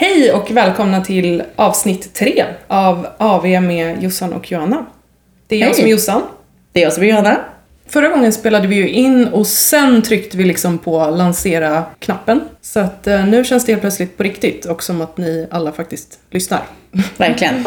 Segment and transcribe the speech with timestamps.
[0.00, 4.86] Hej och välkomna till avsnitt tre av AV med Jossan och Johanna.
[5.46, 5.74] Det är jag Hej.
[5.74, 6.22] som är Jossan.
[6.72, 7.40] Det är jag som är Johanna.
[7.88, 12.40] Förra gången spelade vi ju in och sen tryckte vi liksom på lansera-knappen.
[12.60, 15.72] Så att eh, nu känns det helt plötsligt på riktigt och som att ni alla
[15.72, 16.62] faktiskt lyssnar.
[17.16, 17.66] Verkligen.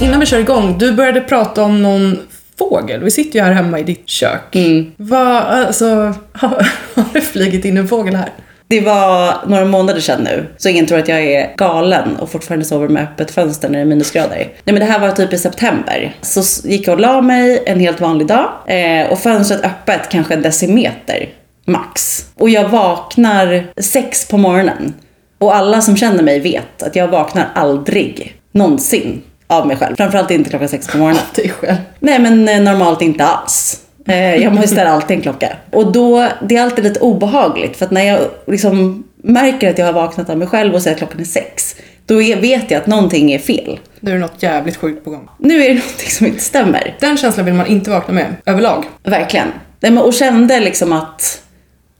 [0.00, 2.18] Innan vi kör igång, du började prata om någon
[2.58, 3.02] fågel.
[3.02, 4.56] Vi sitter ju här hemma i ditt kök.
[4.56, 4.92] Mm.
[4.96, 5.86] Vad, alltså,
[6.32, 8.28] har, har det flugit in en fågel här?
[8.72, 12.64] Det var några månader sedan nu, så ingen tror att jag är galen och fortfarande
[12.64, 14.36] sover med öppet fönster när det är minusgrader.
[14.36, 16.14] Nej men det här var typ i september.
[16.20, 20.34] Så gick jag och la mig en helt vanlig dag eh, och fönstret öppet kanske
[20.34, 21.28] en decimeter
[21.64, 22.24] max.
[22.34, 24.94] Och jag vaknar sex på morgonen.
[25.38, 29.96] Och alla som känner mig vet att jag vaknar aldrig någonsin av mig själv.
[29.96, 31.22] Framförallt inte klockan sex på morgonen.
[31.34, 31.76] Dig själv.
[32.00, 33.80] Nej men eh, normalt inte alls.
[34.06, 35.56] Eh, Jag måste ställa alltid en klocka.
[35.72, 39.86] Och då, det är alltid lite obehagligt för att när jag liksom märker att jag
[39.86, 41.76] har vaknat av mig själv och säger att klockan är sex.
[42.06, 43.78] Då vet jag att någonting är fel.
[44.00, 45.28] Nu är det något jävligt sjukt på gång.
[45.38, 46.96] Nu är det någonting som inte stämmer.
[47.00, 48.84] Den känslan vill man inte vakna med, överlag.
[49.04, 49.48] Verkligen.
[49.80, 51.42] Nej, men- Och kände liksom att...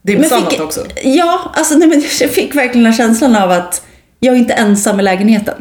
[0.03, 0.81] Det är besannat också.
[1.05, 3.83] Ja, alltså nej, men jag fick verkligen den känslan av att
[4.21, 5.55] jag är inte ensam i lägenheten.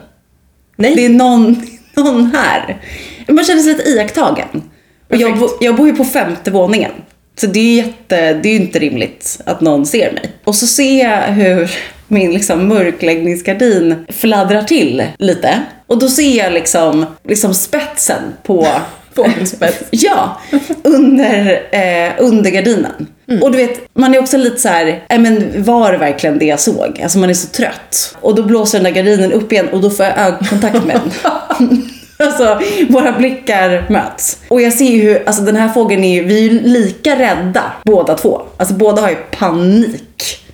[0.76, 0.96] Nej.
[0.96, 1.62] Det är någon,
[1.96, 2.82] någon här.
[3.28, 4.64] Man känner sig lite iakttagen.
[5.10, 6.92] Och jag, bo, jag bor ju på femte våningen.
[7.36, 10.32] Så det är jätte, det är ju inte rimligt att någon ser mig.
[10.44, 11.72] Och så ser jag hur
[12.08, 15.62] min liksom mörkläggningsgardin fladdrar till lite.
[15.88, 18.68] Och då ser jag liksom, liksom spetsen på
[19.16, 19.78] Fågelspets.
[19.92, 20.38] Ja,
[20.84, 23.08] under, eh, under gardinen.
[23.42, 26.46] Och du vet, man är också lite så här, "Nej, men var det verkligen det
[26.46, 27.00] jag såg?
[27.04, 28.18] Alltså man är så trött.
[28.22, 31.82] Och då blåser den där gardinen upp igen och då får jag ögonkontakt med den.
[32.24, 34.38] Alltså, våra blickar möts.
[34.48, 37.20] Och jag ser ju hur, alltså den här fågeln är ju, vi är ju lika
[37.20, 38.42] rädda båda två.
[38.58, 40.04] Alltså båda har ju panik.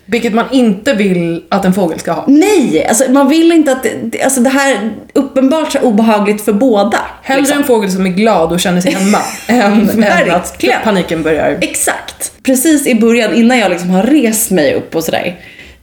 [0.09, 2.23] Vilket man inte vill att en fågel ska ha.
[2.27, 6.53] Nej, alltså man vill inte att, det- alltså det här är uppenbart så obehagligt för
[6.53, 6.97] båda.
[7.23, 7.57] Hellre liksom.
[7.57, 9.17] en fågel som är glad och känner sig hemma
[9.47, 11.57] än, än att paniken börjar.
[11.61, 12.31] Exakt.
[12.43, 15.35] Precis i början, innan jag liksom har rest mig upp och sådär.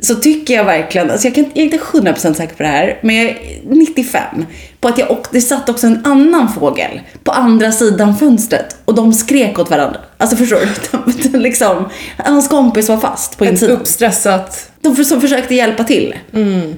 [0.04, 2.98] Så tycker jag verkligen, alltså jag, kan, jag är inte 100% säker på det här,
[3.02, 4.46] men jag är 95
[4.80, 8.94] på att jag, och det satt också en annan fågel på andra sidan fönstret och
[8.94, 10.00] de skrek åt varandra.
[10.18, 11.12] Alltså förstår du?
[11.32, 13.76] De, liksom, hans kompis var fast på Ett insidan.
[13.76, 14.70] uppstressat...
[14.80, 16.14] De som försökte hjälpa till.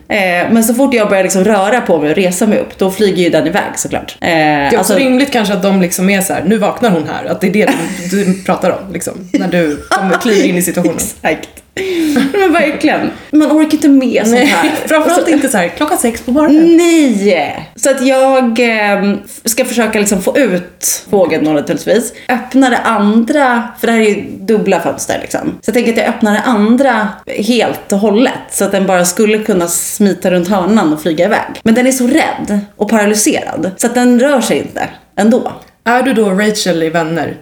[0.09, 2.91] Eh, men så fort jag börjar liksom röra på mig och resa mig upp, då
[2.91, 4.17] flyger ju den iväg såklart.
[4.21, 6.91] Eh, Det är också alltså- rimligt kanske att de liksom är så här, nu vaknar
[6.91, 7.25] hon här.
[7.25, 7.71] Att det är det
[8.11, 9.13] du, du pratar om liksom.
[9.33, 10.97] När du kommer, kliver in i situationen.
[11.23, 11.49] Exakt.
[12.33, 13.11] Men verkligen.
[13.31, 14.71] Man orkar inte med sånt Nej, här.
[14.87, 16.77] framförallt inte så här klockan sex på morgonen.
[16.77, 17.73] Nej!
[17.77, 19.15] Så att jag eh,
[19.45, 22.13] ska försöka liksom få ut fågeln då naturligtvis.
[22.29, 25.41] Öppna det andra, för det här är ju dubbla fönster liksom.
[25.61, 28.33] Så jag tänker att jag öppnar det andra helt och hållet.
[28.51, 31.61] Så att den bara skulle kunna smita runt hörnan och flyga iväg.
[31.63, 33.71] Men den är så rädd och paralyserad.
[33.77, 35.53] Så att den rör sig inte ändå.
[35.85, 37.37] Är du då Rachel i Vänner?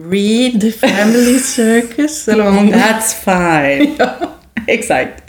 [0.00, 3.96] Read the family circus eller vad hon That's fine.
[4.66, 5.22] Exakt.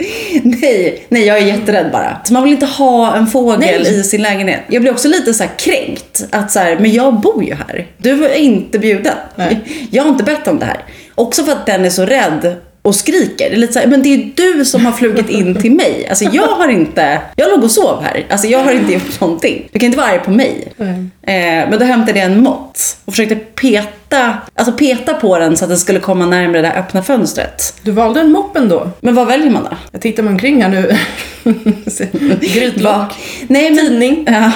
[0.44, 2.18] Nej, nej, jag är jätterädd bara.
[2.24, 4.00] Så man vill inte ha en fågel Nej.
[4.00, 4.62] i sin lägenhet.
[4.68, 6.28] Jag blir också lite så kränkt.
[6.32, 7.88] Att så här, men jag bor ju här.
[7.98, 9.16] Du är inte bjuden.
[9.36, 9.60] Nej.
[9.92, 10.86] Jag har inte bett om det här.
[11.16, 13.50] Också för att den är så rädd och skriker.
[13.50, 16.08] Det är lite så här, men det är du som har flugit in till mig.
[16.10, 18.26] Alltså jag har inte, jag låg och sov här.
[18.30, 19.70] Alltså jag har inte gjort någonting.
[19.72, 20.74] Du kan inte vara arg på mig.
[20.78, 20.90] Nej.
[21.22, 23.88] Eh, men då hämtade jag en mått och försökte peta,
[24.18, 27.74] alltså peta på den så att den skulle komma närmare det där öppna fönstret.
[27.82, 28.90] Du valde en moppen då.
[29.02, 29.78] Men vad väljer man då?
[29.92, 30.98] Jag tittar mig omkring här nu.
[32.42, 33.14] Grytlock.
[33.48, 34.28] Nej, men, Tidning.
[34.32, 34.52] Ja,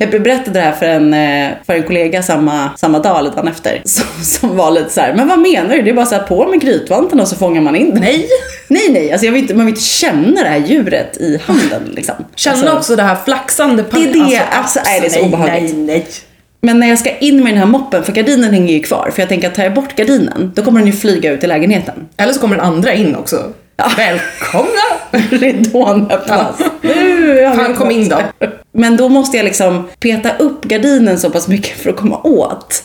[0.00, 3.48] jag berättade det här för en, eh, för en kollega samma, samma dag, eller dagen
[3.48, 3.82] efter.
[3.84, 5.82] Som, som var lite så här, men vad menar du?
[5.82, 8.00] Det är bara så här på med grytvanten och så fångar man in det.
[8.00, 8.28] Nej.
[8.68, 11.82] Nej, nej, alltså jag vill inte, man vill inte känna det här djuret i handen
[11.94, 12.14] liksom.
[12.34, 15.28] Känna alltså, också det här flaxande Det är det, alltså, nej, det är så nej,
[15.28, 15.74] obehagligt.
[15.74, 16.06] Nej, nej.
[16.60, 19.10] Men när jag ska in med den här moppen, för gardinen hänger ju kvar.
[19.14, 21.46] För jag tänker att tar jag bort gardinen, då kommer den ju flyga ut i
[21.46, 22.08] lägenheten.
[22.16, 23.52] Eller så kommer den andra in också.
[23.96, 24.82] Välkomna!
[25.30, 26.56] Ridån öppnas.
[26.80, 28.20] Vi Han kom in då.
[28.72, 32.84] Men då måste jag liksom peta upp gardinen så pass mycket för att komma åt.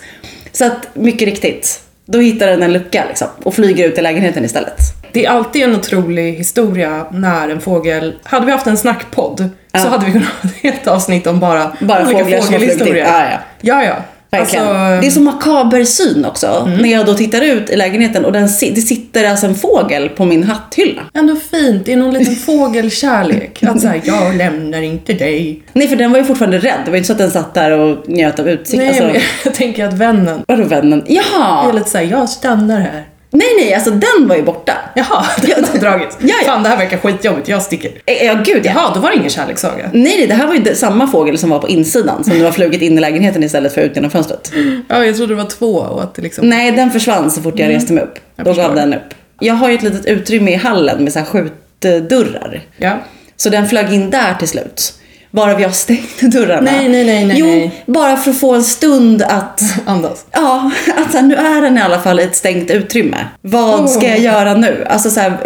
[0.52, 4.46] Så att, mycket riktigt, då hittar den en lucka liksom och flyger ut i lägenheten
[4.46, 5.01] istället.
[5.14, 8.14] Det är alltid en otrolig historia när en fågel...
[8.24, 9.80] Hade vi haft en snackpodd så Ja.
[9.90, 13.06] hade vi kunnat ha ett helt avsnitt om bara, Bara olika fåglar fågelhistorier.
[13.06, 13.38] Ja, ja.
[13.62, 13.96] ja, ja.
[14.40, 16.70] Alltså, det är så makaber syn också.
[16.82, 20.26] När jag då tittar ut i lägenheten och den, det sitter alltså en fågel på
[20.26, 21.02] min hatthylla.
[21.14, 23.64] Ändå fint, det är någon liten fågelkärlek.
[23.64, 25.62] Att säga jag lämnar inte dig.
[25.74, 26.80] Nej för den var ju fortfarande rädd.
[26.86, 28.78] Det var inte så att den satt där och njöt av utsikt.
[28.78, 29.16] Nej, alltså, men
[29.46, 31.04] jag tänker att vännen Vadå vännen?
[31.08, 31.72] är Jaha!
[31.72, 33.06] lite såhär, jag stannar här.
[33.34, 34.74] Nej nej, alltså den var ju borta.
[34.96, 36.18] Jaha, den har dragits.
[36.20, 36.46] Ja, ja.
[36.46, 37.92] Fan, det här verkar skitjobbigt, jag sticker.
[38.06, 38.72] Eh, Ja gud ja.
[38.76, 39.90] Jaha, då var det ingen kärlekssaga.
[39.94, 42.52] Nej nej, det här var ju samma fågel som var på insidan som nu har
[42.52, 44.52] flugit in i lägenheten istället för ut genom fönstret.
[44.88, 46.50] Ja, jag trodde det var två och att det liksom...
[46.50, 48.20] Nej, den försvann så fort jag reste mig upp.
[48.36, 49.14] Jag Då gav den upp.
[49.40, 52.62] Jag har ju ett litet utrymme i hallen med så här skjutdörrar.
[52.78, 52.98] Ja.
[53.38, 54.94] Så den flög in där till slut.
[55.32, 56.72] Varav jag stängde dörrarna.
[56.72, 57.84] Nej, nej, nej, nej, Jo, nej.
[57.86, 60.26] bara för att få en stund att Andas.
[60.32, 63.18] Ja, att så här, nu är den i alla fall i ett stängt utrymme.
[63.42, 64.86] Vad ska jag göra nu?
[64.90, 65.38] Alltså så här,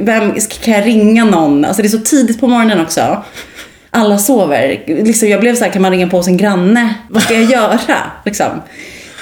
[0.00, 1.64] vem, kan jag ringa någon?
[1.64, 3.22] Alltså det är så tidigt på morgonen också.
[3.90, 4.82] Alla sover.
[4.86, 6.94] Liksom, jag blev så här, kan man ringa på sin granne?
[7.10, 7.78] Vad ska jag göra?
[8.24, 8.62] Liksom.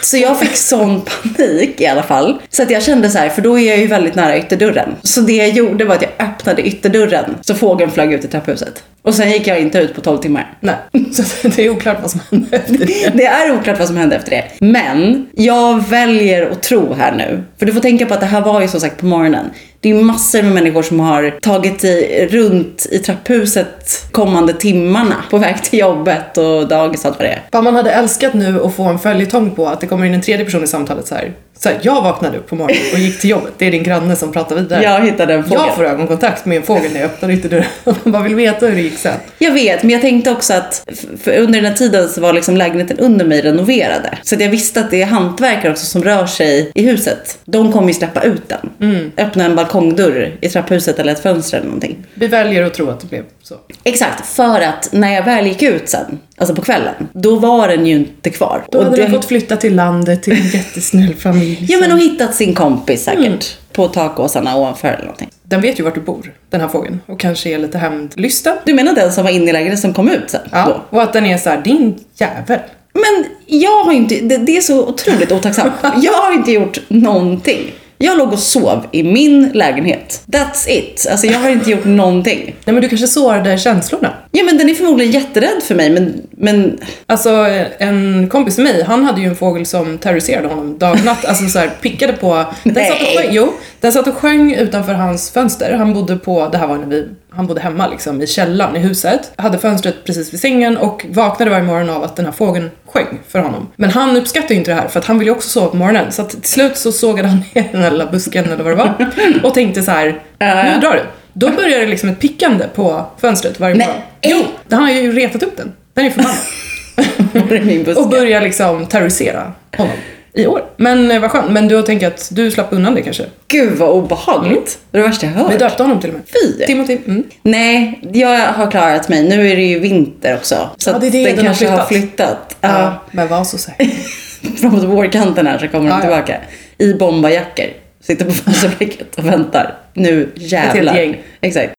[0.02, 1.00] Så jag fick sån
[1.36, 2.40] panik i alla fall.
[2.48, 4.88] Så att jag kände så här, för då är jag ju väldigt nära ytterdörren.
[5.02, 8.82] Så det jag gjorde var att jag öppnade ytterdörren så fågeln flög ut i trapphuset.
[9.04, 10.56] Och sen gick jag inte ut på 12 timmar.
[10.60, 10.75] Nej,
[11.12, 13.12] så det är oklart vad som hände efter det.
[13.14, 14.44] Det är oklart vad som hände efter det.
[14.58, 17.43] Men jag väljer att tro här nu.
[17.58, 19.50] För du får tänka på att det här var ju som sagt på morgonen.
[19.81, 25.38] Det är massor med människor som har tagit sig runt i trapphuset kommande timmarna på
[25.38, 27.62] väg till jobbet och dagis och allt vad det är.
[27.62, 30.44] Man hade älskat nu att få en följetong på att det kommer in en tredje
[30.44, 31.32] person i samtalet så här.
[31.62, 33.52] Så här, jag vaknade upp på morgonen och gick till jobbet.
[33.58, 34.82] Det är din granne som pratar vidare.
[34.82, 35.62] Jag hittade en fågel.
[35.66, 37.64] Jag får ögonkontakt med en fågel när jag öppnar ytterdörren.
[37.84, 39.14] Man bara vill veta hur det gick sen.
[39.38, 40.90] Jag vet, men jag tänkte också att
[41.26, 44.18] under den här tiden så var liksom lägenheten under mig renoverade.
[44.22, 47.38] Så jag visste att det är hantverkare också som rör sig i huset.
[47.44, 49.10] De kommer ju släppa ut den.
[49.16, 52.06] Öppna en balkongdörr i trapphuset eller ett fönster eller någonting.
[52.14, 53.54] Vi väljer att tro att det blev så.
[53.84, 57.86] Exakt, för att när jag väl gick ut sen, alltså på kvällen, då var den
[57.86, 58.64] ju inte kvar.
[58.70, 61.66] Då hade det, den fått flytta till landet till en jättesnäll familj.
[61.68, 63.26] Ja men och hittat sin kompis säkert.
[63.26, 63.38] Mm.
[63.72, 65.30] På takåsarna ovanför eller någonting.
[65.42, 67.00] Den vet ju vart du bor, den här fågeln.
[67.06, 68.56] Och kanske är lite hämndlysten.
[68.64, 70.40] Du menar den som var inne i lägenheten som kom ut sen?
[70.44, 70.48] Då?
[70.56, 72.60] Ja, och att den är så här, din jävel.
[72.92, 75.72] Men jag har inte, det, det är så otroligt otacksamt.
[76.02, 77.72] Jag har inte gjort någonting.
[78.02, 80.22] Jag låg och sov i min lägenhet.
[80.26, 81.06] That's it.
[81.10, 82.44] Alltså jag har inte gjort någonting.
[82.64, 84.14] Nej men du kanske sårade känslorna.
[84.31, 87.31] Ja men den är förmodligen jätterädd för mig men, men Alltså
[87.78, 91.25] en kompis till mig, han hade ju en fågel som terroriserade honom dag och natt.
[91.25, 92.34] Alltså så här, pickade på...
[92.62, 92.88] Den Nej.
[92.88, 95.72] satt, och sjöng, jo, den satt och sjöng utanför hans fönster.
[95.72, 98.79] Han bodde på, det här var när vi, han bodde hemma liksom i källaren i
[98.79, 99.32] huset.
[99.37, 103.20] Hade fönstret precis vid sängen och vaknade varje morgon av att den här fågeln sjöng
[103.29, 103.69] för honom.
[103.76, 105.76] Men han uppskattade ju inte det här för att han ville ju också sova på
[105.76, 106.12] morgonen.
[106.12, 108.76] Så att till slut så sågade han ner den här lilla busken eller vad det
[108.76, 109.12] var
[109.49, 110.06] och tänkte så här,
[110.40, 111.02] nu drar du.
[111.32, 113.87] Då börjar det liksom ett pickande på fönstret varje Nej.
[113.87, 114.02] morgon.
[114.23, 115.73] Jo, han har ju retat upp den.
[115.94, 117.84] Den är förbannad.
[117.84, 117.96] det?
[117.96, 119.94] Och börjar liksom terrorisera honom
[120.34, 120.64] i år.
[120.76, 121.50] Men eh, vad skönt.
[121.52, 123.25] Men du tänker att du slapp undan det kanske?
[123.49, 124.79] Gud vad obehagligt.
[124.90, 125.52] Det är det värsta jag hört.
[125.52, 126.23] Vi döpte honom till och med.
[126.58, 126.67] Fy.
[126.67, 126.99] Timothy.
[127.06, 127.25] Mm.
[127.43, 129.29] Nej, jag har klarat mig.
[129.29, 130.70] Nu är det ju vinter också.
[130.76, 132.08] Så Ja, det är det, den, den har kanske har flyttat.
[132.08, 132.56] flyttat.
[132.61, 132.69] Ja.
[132.82, 132.94] Ja.
[133.11, 133.87] men var så säker.
[134.61, 136.00] Framåt vårkanten här så kommer Ja, de ja.
[136.23, 136.37] tillbaka.
[136.79, 137.67] I bombarjackor.
[138.00, 139.75] Sitter på fönsterbräcket och väntar.
[139.94, 140.94] Nu jävlar.
[140.94, 141.20] gäng.
[141.40, 141.73] Exakt.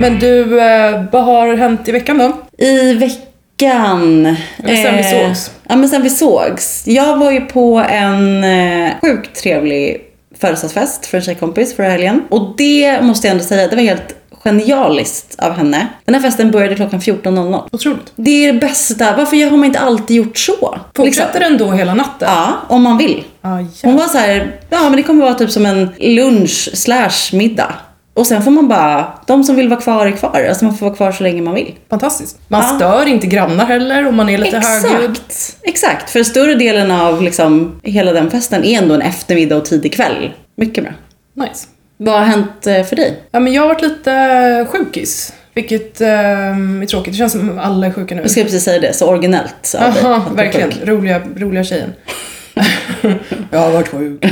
[0.00, 2.32] Men du, eh, vad har hänt i veckan då?
[2.66, 3.16] I veckan...
[3.66, 5.50] Eller sen vi sågs.
[5.68, 6.82] Ja, men sen vi sågs.
[6.86, 10.00] Jag var ju på en eh, sjukt trevlig
[10.40, 12.22] födelsedagsfest för en tjejkompis förra helgen.
[12.28, 14.14] Och det måste jag ändå säga, det var helt
[14.44, 15.86] genialiskt av henne.
[16.04, 17.62] Den här festen började klockan 14.00.
[17.72, 18.12] Otroligt.
[18.16, 19.16] Det är det bästa.
[19.16, 20.78] Varför har man inte alltid gjort så?
[20.96, 22.28] Fortsätter den då hela natten?
[22.30, 23.24] Ja, om man vill.
[23.42, 27.10] Ah, Hon var så här, ja men det kommer vara typ som en lunch slash
[27.36, 27.74] middag.
[28.20, 30.46] Och sen får man bara, de som vill vara kvar är kvar.
[30.48, 31.74] Alltså man får vara kvar så länge man vill.
[31.90, 32.38] Fantastiskt.
[32.48, 32.76] Man Ja.
[32.76, 35.10] stör inte grannar heller om man är lite högljudd.
[35.10, 36.10] Exakt, exakt.
[36.10, 40.32] För större delen av liksom hela den festen är ändå en eftermiddag och tidig kväll.
[40.56, 40.92] Mycket bra.
[41.46, 41.66] Nice.
[41.96, 43.22] Vad har hänt eh, för dig?
[43.30, 45.32] Ja, men jag har varit lite eh, sjukis.
[45.54, 47.12] Vilket eh, är tråkigt.
[47.12, 48.20] Det känns som alla är sjuka nu.
[48.22, 50.70] Jag skulle precis säga det, så originellt Aha, verkligen.
[50.84, 51.92] Roliga, roliga tjejen.
[53.50, 54.24] jag har varit sjuk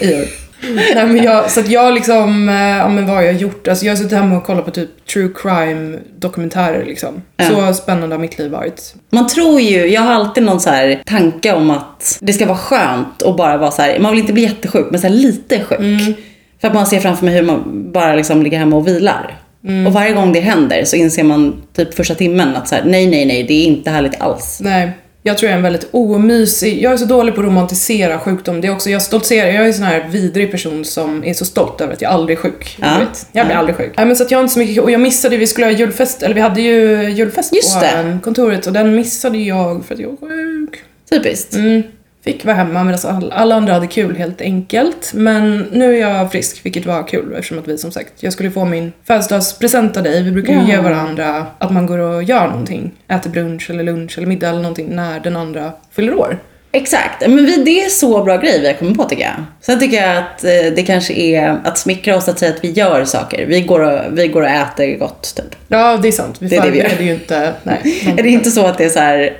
[0.00, 0.43] i år.
[0.94, 3.68] Nej, men jag, så att jag liksom, eh, ja men vad har jag gjort?
[3.68, 7.22] Alltså jag har suttit hemma och kollat på typ true crime dokumentärer liksom.
[7.36, 7.44] Ja.
[7.44, 8.94] Så spännande har mitt liv varit.
[9.10, 12.58] Man tror ju, jag har alltid någon så här tanke om att det ska vara
[12.58, 15.78] skönt och bara vara så här, man vill inte bli jättesjuk men så lite sjuk.
[15.78, 16.14] Mm.
[16.60, 19.38] För att man ser framför mig hur man bara liksom ligger hemma och vilar.
[19.64, 19.86] Mm.
[19.86, 23.06] Och varje gång det händer så inser man typ första timmen att så här, nej,
[23.06, 24.60] nej, nej, det är inte härligt alls.
[24.62, 24.92] Nej.
[25.26, 28.60] Jag tror jag är en väldigt omysig, jag är så dålig på att romantisera sjukdom.
[28.60, 31.44] Det är också, jag stoltserar, jag är en sån här vidrig person som är så
[31.44, 32.76] stolt över att jag aldrig är sjuk.
[32.80, 33.00] Ja.
[33.32, 33.58] Jag blir Ja.
[33.60, 33.92] aldrig sjuk.
[33.96, 36.22] Nej, men så att jag inte så mycket, och jag missade, vi skulle ha julfest,
[36.22, 38.18] eller vi hade ju julfest Just på det.
[38.22, 40.82] kontoret och den missade jag för att jag var sjuk.
[41.10, 41.54] Typiskt.
[41.54, 41.82] Mm.
[42.24, 45.10] Fick vara hemma medan alla, alla andra hade kul helt enkelt.
[45.14, 48.50] Men nu är jag frisk, vilket var kul eftersom att vi som sagt, jag skulle
[48.50, 50.22] få min födelsedagspresent av dig.
[50.22, 50.66] Vi brukar ju Ja.
[50.68, 52.92] ge varandra att man går och gör någonting.
[53.08, 56.38] Äter brunch eller lunch eller middag eller någonting när den andra fyller år.
[56.72, 59.44] Exakt, men vi, det är så bra grej vi har kommit på tycker jag.
[59.60, 62.70] Sen tycker jag att eh, det kanske är att smickra oss att säga att vi
[62.70, 63.46] gör saker.
[63.46, 65.56] Vi går och, vi går och äter gott typ.
[65.68, 66.36] Ja, det är sant.
[66.38, 66.88] Vi Det är det vi gör.
[67.00, 67.52] ju inte...
[67.62, 67.80] Nej.
[68.18, 69.30] Är det inte så att det är så här,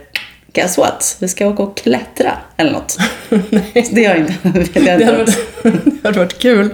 [0.54, 1.16] guess what?
[1.20, 2.98] Vi ska åka och klättra eller något.
[3.50, 3.88] Nej.
[3.92, 5.38] Det har inte, det har Det hade, varit,
[6.02, 6.70] det hade varit kul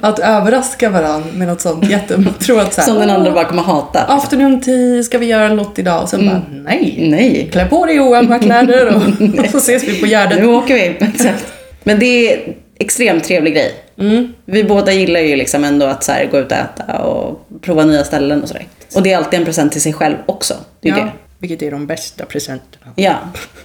[0.00, 2.24] att överraska varandra med något sånt jätte...
[2.40, 4.00] Tro att så här, Som den andra "Åh, bara kommer hata.
[4.00, 6.02] Afternoon tea, ska vi göra något idag?
[6.02, 7.06] Och sen bara, nej.
[7.10, 9.02] Nej, Klä på dig oömma kläder och,
[9.38, 10.40] och så ses vi på Gärdet.
[10.40, 10.96] nu åker vi.
[11.06, 11.52] Exakt.
[11.84, 13.74] Men det är extremt trevlig grej.
[13.98, 14.32] Mm.
[14.44, 17.84] Vi båda gillar ju liksom ändå att så här, gå ut och äta och prova
[17.84, 18.66] nya ställen och sådär.
[18.94, 20.54] Och det är alltid en present till sig själv också.
[20.80, 21.10] Det är ja, det.
[21.42, 22.92] Vilket är de bästa presenterna.
[22.96, 23.18] Ja,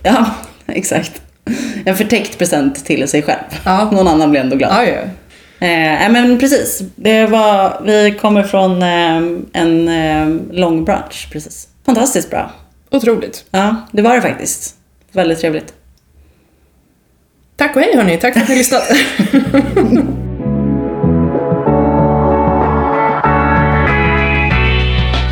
[0.04, 0.26] ja
[0.68, 1.22] exakt.
[1.86, 3.44] En förtäckt present till sig själv.
[3.66, 3.92] Ja.
[3.92, 4.72] Någon annan blir ändå glad.
[4.72, 5.02] Ja, ja.
[5.60, 6.82] Eh, nej, men precis.
[6.96, 9.18] Det var, vi kommer från eh,
[9.54, 11.68] en eh, lång brunch precis.
[11.86, 12.52] Fantastiskt bra.
[12.92, 13.46] Otroligt.
[13.52, 14.76] Ja, det var det faktiskt.
[15.12, 15.74] Väldigt trevligt.
[17.56, 18.84] Tack och hej hörni, tack för att ni lyssnat.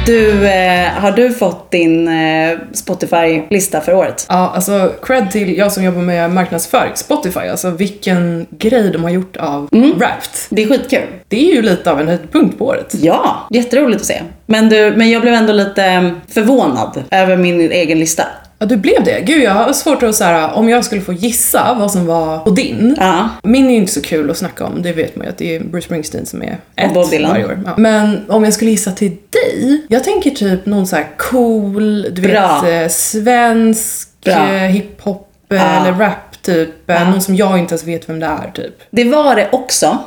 [0.06, 4.26] Du, eh, har du fått din eh, Spotify-lista för året?
[4.30, 9.10] Ja, alltså cred till jag som jobbar med marknadsföring, Spotify, alltså vilken grej de har
[9.10, 10.30] gjort av Wrapped.
[10.50, 11.08] Det är skitkul.
[11.28, 12.96] Det är ju lite av en höjdpunkt på året.
[13.02, 14.22] Ja, jätteroligt att se.
[14.46, 18.24] Men, du, men jag blev ändå lite eh, förvånad över min egen lista.
[18.66, 19.22] Ja, du blev det?
[19.26, 22.50] Gud, jag har svårt att säga om jag skulle få gissa vad som var på
[22.50, 22.96] din.
[23.00, 23.30] Ja.
[23.44, 25.56] Min är ju inte så kul att snacka om, det vet man ju att det
[25.56, 27.32] är Bruce Springsteen som är ett Bob Dylan.
[27.32, 27.60] varje år.
[27.66, 27.74] Ja.
[27.78, 32.22] Men om jag skulle gissa till dig, jag tänker typ någon så här cool, du
[32.22, 32.62] Bra.
[32.62, 34.34] vet, eh, svensk Bra.
[34.34, 35.64] eh, hiphop eh, Ja.
[35.64, 36.70] eller rap typ.
[36.86, 37.10] Ja.
[37.10, 38.74] Någon som jag inte ens vet vem det är typ.
[38.92, 39.98] Det var det också.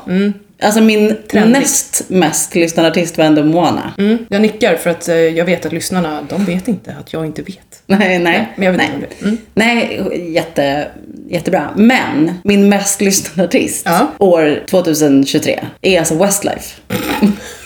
[0.62, 1.58] Alltså min Trendigt.
[1.60, 3.92] näst mest lyssnade artist var ändå Moana.
[3.98, 4.18] Mm.
[4.28, 7.67] Jag nickar för att jag vet att lyssnarna, de vet inte att jag inte vet.
[7.99, 8.52] Nej, nej.
[8.57, 9.09] Men jag vet nej.
[9.18, 9.25] det.
[9.25, 9.38] Mm.
[9.54, 10.02] Nej,
[10.35, 10.88] jätte,
[11.28, 11.71] jättebra.
[11.76, 14.07] Men min mest lyssnade artist Ja.
[14.18, 16.80] år 2023 är alltså Westlife.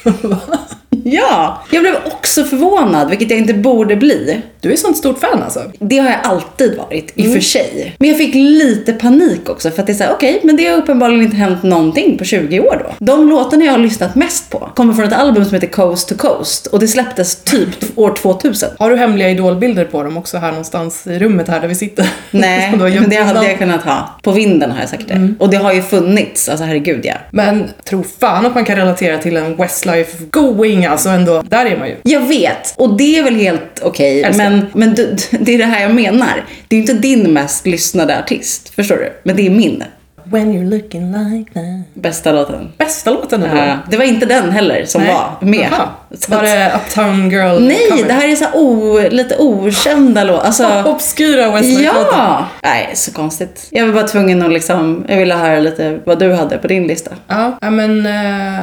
[1.04, 4.40] ja, jag blev också förvånad, vilket jag inte borde bli.
[4.60, 5.62] Du är sånt stort fan alltså.
[5.78, 7.32] Det har jag alltid varit, i och Mm.
[7.34, 7.94] för sig.
[7.98, 10.78] Men jag fick lite panik också för att det är såhär, okej, men det har
[10.78, 13.04] uppenbarligen inte hänt någonting på 20 år då.
[13.04, 16.14] De låtarna jag har lyssnat mest på kommer från ett album som heter Coast to
[16.14, 17.68] Coast och det släpptes typ
[17.98, 18.68] år 2000.
[18.78, 22.06] Har du hemliga idolbilder på dem också här någonstans i rummet här där vi sitter?
[22.30, 24.08] Nej, men det hade jag kunnat ha.
[24.22, 25.14] På vinden har jag säkert det.
[25.14, 25.36] Mm.
[25.38, 27.14] Och det har ju funnits, alltså herregud ja.
[27.30, 31.42] Men tro fan att man kan relatera till en Westlife going alltså ändå.
[31.42, 31.96] Där är man ju.
[32.02, 34.50] Jag vet, och det är väl helt okej, Älskar.
[34.50, 36.44] men, men du, det är det här jag menar.
[36.68, 39.12] Det är ju inte din mest lyssnade artist, förstår du?
[39.24, 39.84] Men det är min
[40.24, 41.94] When you're looking like that.
[41.94, 42.72] bästa låten.
[42.78, 43.42] Bästa låten.
[43.42, 45.12] Ja, det var inte den heller som Nej.
[45.14, 45.68] var med.
[45.72, 45.88] Jaha.
[46.28, 48.04] Var det Uptown Girl Nej, cover?
[48.08, 50.46] det här är så o, lite okända låtar.
[50.46, 52.08] Alltså, Obskyra Westlife-låtar.
[52.12, 52.46] ja!
[52.62, 53.66] Nej, så konstigt.
[53.70, 56.86] Jag var bara tvungen att liksom, jag ville höra lite vad du hade på din
[56.86, 57.10] lista.
[57.28, 58.12] Ja, ja, men eh,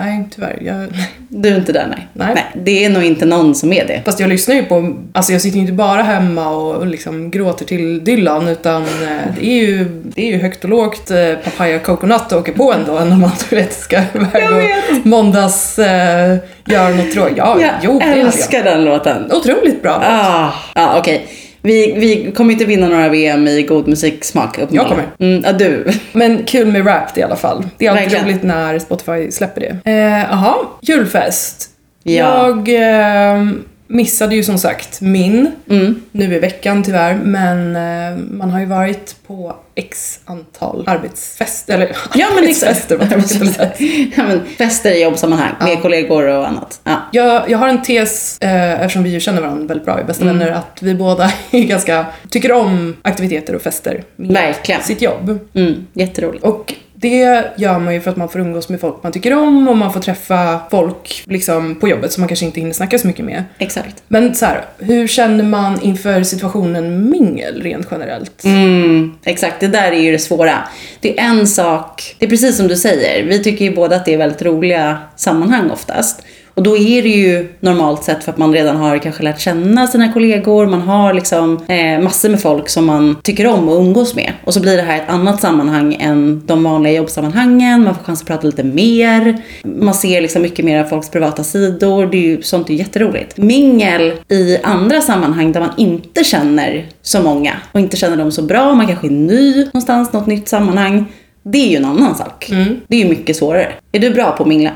[0.05, 0.57] nej tyvärr.
[0.61, 0.87] Jag,
[1.29, 2.07] Du är inte där, nej.
[2.35, 2.45] Nej.
[2.53, 4.01] Det är nog inte någon som är det.
[4.05, 7.65] Fast jag lyssnar ju på, alltså jag sitter ju inte bara hemma och, liksom gråter
[7.65, 11.79] till Dylan utan eh, det är ju, det är ju högt och lågt eh, papaya
[11.79, 16.37] coconut åker på ändå när man du vet ska iväg och måndags eh,
[16.69, 17.37] göra något tråkigt.
[17.37, 18.17] Ja, Jag jo det jag.
[18.19, 19.31] älskar den låten.
[19.31, 20.01] Otroligt bra.
[20.03, 21.27] Ah, ah, okej.
[21.61, 24.89] Vi, vi kommer inte vinna några VM i god musiksmak uppenbarligen.
[25.17, 25.33] kommer.
[25.33, 25.91] Mm, ja, du.
[26.11, 27.65] Men kul med rap i alla fall.
[27.77, 28.25] Det är alltid Verkligen.
[28.25, 29.91] roligt när Spotify släpper det.
[29.91, 31.69] Eh, Jaha, julfest.
[32.03, 32.47] Ja.
[32.47, 33.47] Jag eh,
[33.91, 36.01] missade ju som sagt min Mm.
[36.11, 41.85] nu i veckan tyvärr, men eh, man har ju varit på x antal arbetsfester, eller
[42.15, 43.71] Ja, men arbetsfester, att säga.
[44.17, 46.81] ja, men fester i jobbsammanhang med kollegor och annat.
[46.83, 46.95] Ja.
[47.11, 50.23] Jag, jag har en tes, eh, eftersom vi ju känner varandra väldigt bra, är bästa
[50.23, 50.37] Mm.
[50.37, 54.81] vänner, att vi båda är ganska, tycker om aktiviteter och fester Verkligen.
[54.83, 55.39] sitt jobb.
[55.53, 56.43] Mm, jätteroligt.
[56.43, 59.67] Och det gör man ju för att man får umgås med folk man tycker om
[59.67, 63.07] och man får träffa folk liksom på jobbet som man kanske inte hinner snacka så
[63.07, 63.43] mycket med.
[63.57, 64.03] Exakt.
[64.07, 68.43] Men så här, hur känner man inför situationen mingel rent generellt?
[68.43, 70.57] Mm, exakt, det där är ju det svåra.
[70.99, 74.05] Det är en sak, det är precis som du säger, vi tycker ju båda att
[74.05, 76.21] det är väldigt roliga sammanhang oftast.
[76.59, 79.87] Och då är det ju normalt sett för att man redan har kanske lärt känna
[79.87, 84.15] sina kollegor, man har liksom eh, massor med folk som man tycker om och umgås
[84.15, 84.33] med.
[84.43, 88.21] Och så blir det här ett annat sammanhang än de vanliga jobbsammanhangen, man får chans
[88.21, 92.21] att prata lite mer, man ser liksom mycket mer av folks privata sidor, det är
[92.21, 93.37] ju, sånt är jätteroligt.
[93.37, 98.41] Mingel i andra sammanhang där man inte känner så många och inte känner dem så
[98.41, 101.05] bra, man kanske är ny någonstans, något nytt sammanhang.
[101.51, 102.45] Det är ju en annan sak.
[102.87, 103.71] Det är ju mycket svårare.
[103.91, 104.71] Är du bra på att mingla?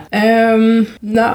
[0.54, 1.30] Um, nej.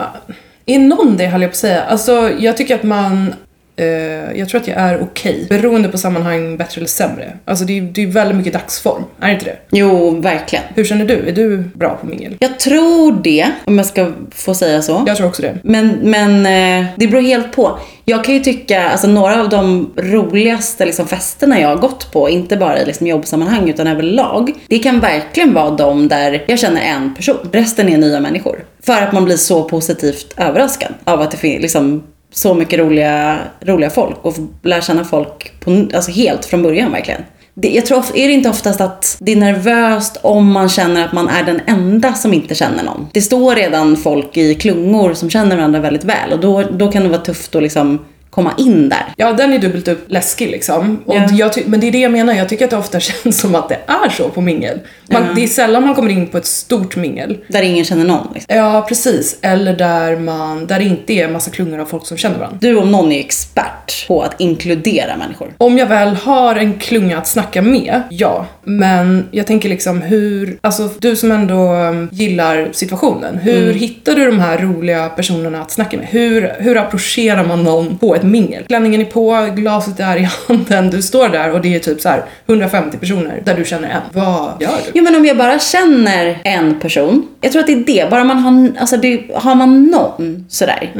[0.66, 1.82] I någon del höll jag på att säga.
[1.82, 3.34] Alltså, jag tycker att man...
[3.80, 5.46] eh, jag tror att jag är okej.
[5.48, 7.32] Beroende på sammanhang, bättre eller sämre.
[7.44, 9.02] Alltså det är, det är väldigt mycket dagsform.
[9.20, 9.56] Är det inte det?
[9.70, 10.64] Jo, verkligen.
[10.74, 11.28] Hur känner du?
[11.28, 12.36] Är du bra på mingel?
[12.40, 15.04] Jag tror det, om jag ska få säga så.
[15.06, 15.58] Jag tror också det.
[15.62, 17.78] Men, men eh, det beror helt på.
[18.04, 22.28] Jag kan ju tycka, alltså några av de roligaste liksom, festerna jag har gått på,
[22.28, 26.80] inte bara i liksom, jobbsammanhang utan överlag, det kan verkligen vara de där jag känner
[26.80, 27.48] en person.
[27.52, 28.64] Resten är nya människor.
[28.82, 33.38] För att man blir så positivt överraskad av att det finns liksom, så mycket roliga,
[33.60, 37.22] roliga folk och lär känna folk på, alltså, helt från början verkligen.
[37.54, 41.12] Det, jag tror, är det inte oftast att det är nervöst om man känner att
[41.12, 43.06] man är den enda som inte känner någon?
[43.12, 47.02] Det står redan folk i klungor som känner varandra väldigt väl och då, då kan
[47.02, 47.98] det vara tufft att liksom
[48.30, 49.04] komma in där.
[49.16, 51.02] Ja, den är dubbelt upp läskig liksom.
[51.06, 51.28] Och Ja.
[51.32, 53.68] jag men det är det jag menar, jag tycker att det ofta känns som att
[53.68, 54.80] det är så på mingel.
[55.12, 55.28] Man, Ja.
[55.34, 57.38] Det är sällan man kommer in på ett stort mingel.
[57.48, 58.28] Där ingen känner någon.
[58.34, 58.56] Liksom.
[58.56, 59.38] Ja, precis.
[59.42, 62.58] Eller där, man, där det inte är massa klungor av folk som känner varandra.
[62.60, 65.48] Du om någon är expert på att inkludera människor.
[65.58, 68.46] Om jag väl har en klunga att snacka med, ja.
[68.64, 74.26] Men jag tänker liksom hur, alltså du som ändå um, gillar situationen, hur hittar du
[74.26, 76.06] de här roliga personerna att snacka med?
[76.06, 78.64] Hur, hur approcherar man någon på ett mingel?
[78.64, 82.08] Klänningen är på, glaset är i handen, du står där och det är typ så
[82.08, 84.02] här 150 personer där du känner en.
[84.12, 84.90] Vad gör du?
[84.94, 88.24] Jo men om jag bara känner en person, jag tror att det är det, bara
[88.24, 90.92] man har, alltså det, har man någon sådär,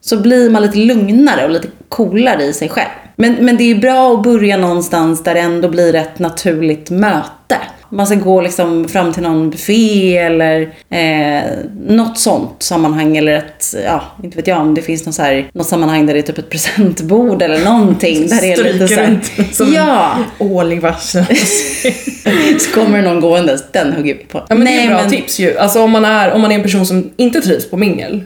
[0.00, 2.88] så blir man lite lugnare och lite coolare i sig själv.
[3.16, 7.56] Men, men det är bra att börja någonstans där det ändå blir ett naturligt möte.
[7.90, 11.42] Man ska gå liksom fram till någon buffé eller eh,
[11.88, 15.50] något sånt sammanhang eller ett, ja, inte vet jag om det finns något, så här,
[15.52, 18.28] något sammanhang där det är typ ett presentbord eller någonting.
[18.28, 19.20] där det är lite så här,
[19.52, 21.24] som Ja, en ål i vassen.
[22.60, 24.38] så kommer någon gåendes, den hugger vi på.
[24.48, 25.58] Ja, men det är bra tips ju.
[25.58, 28.22] Alltså om man, är, om man är en person som inte trivs på mingel,